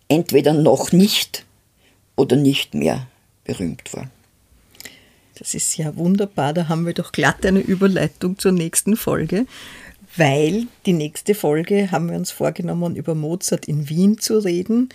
entweder 0.07 0.53
noch 0.53 0.91
nicht 0.91 1.45
oder 2.15 2.35
nicht 2.35 2.73
mehr 2.73 3.07
berühmt 3.43 3.93
war. 3.93 4.09
Das 5.39 5.53
ist 5.53 5.77
ja 5.77 5.95
wunderbar, 5.95 6.53
da 6.53 6.67
haben 6.67 6.85
wir 6.85 6.93
doch 6.93 7.11
glatt 7.11 7.45
eine 7.45 7.61
Überleitung 7.61 8.37
zur 8.37 8.51
nächsten 8.51 8.97
Folge, 8.97 9.45
weil 10.17 10.67
die 10.85 10.93
nächste 10.93 11.33
Folge 11.33 11.91
haben 11.91 12.09
wir 12.09 12.17
uns 12.17 12.31
vorgenommen, 12.31 12.95
über 12.95 13.15
Mozart 13.15 13.65
in 13.67 13.89
Wien 13.89 14.17
zu 14.17 14.39
reden. 14.39 14.89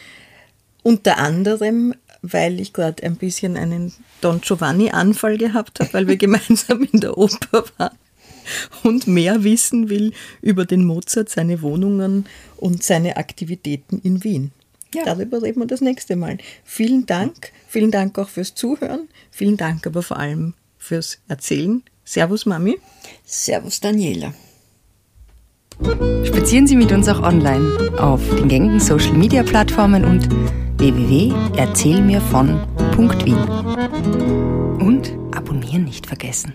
Unter 0.83 1.19
anderem 1.19 1.95
weil 2.33 2.59
ich 2.59 2.73
gerade 2.73 3.03
ein 3.03 3.17
bisschen 3.17 3.57
einen 3.57 3.93
Don 4.23 4.41
Giovanni-Anfall 4.41 5.37
gehabt 5.37 5.81
habe, 5.81 5.93
weil 5.93 6.09
wir 6.09 6.17
gemeinsam 6.25 6.89
in 6.91 7.01
der 7.01 7.19
Oper 7.19 7.65
waren 7.77 7.99
und 8.83 9.07
mehr 9.07 9.45
wissen 9.45 9.89
will 9.89 10.13
über 10.41 10.65
den 10.65 10.85
Mozart, 10.85 11.29
seine 11.29 11.63
Wohnungen 11.63 12.27
und 12.57 12.83
seine 12.83 13.17
Aktivitäten 13.17 14.01
in 14.03 14.25
Wien. 14.25 14.53
Ja. 14.95 15.05
Darüber 15.05 15.43
reden 15.43 15.61
wir 15.61 15.67
das 15.67 15.81
nächste 15.81 16.17
Mal. 16.17 16.39
Vielen 16.65 17.07
Dank, 17.07 17.53
vielen 17.69 17.91
Dank 17.91 18.19
auch 18.19 18.29
fürs 18.29 18.55
Zuhören, 18.55 19.09
vielen 19.31 19.57
Dank 19.57 19.87
aber 19.87 20.03
vor 20.03 20.19
allem 20.19 20.55
fürs 20.79 21.19
Erzählen. 21.29 21.83
Servus 22.05 22.45
Mami. 22.47 22.79
Servus 23.25 23.81
Daniela. 23.81 24.35
Spazieren 26.25 26.67
Sie 26.67 26.77
mit 26.77 26.93
uns 26.93 27.09
auch 27.09 27.23
online 27.23 27.91
auf 27.99 28.21
den 28.37 28.49
gängigen 28.49 28.79
Social 28.79 29.15
Media 29.15 29.43
Plattformen 29.43 30.05
und 30.05 30.29
www.erzählmirvon.wien. 30.79 33.39
Und 34.79 35.17
abonnieren 35.35 35.85
nicht 35.85 36.07
vergessen. 36.07 36.53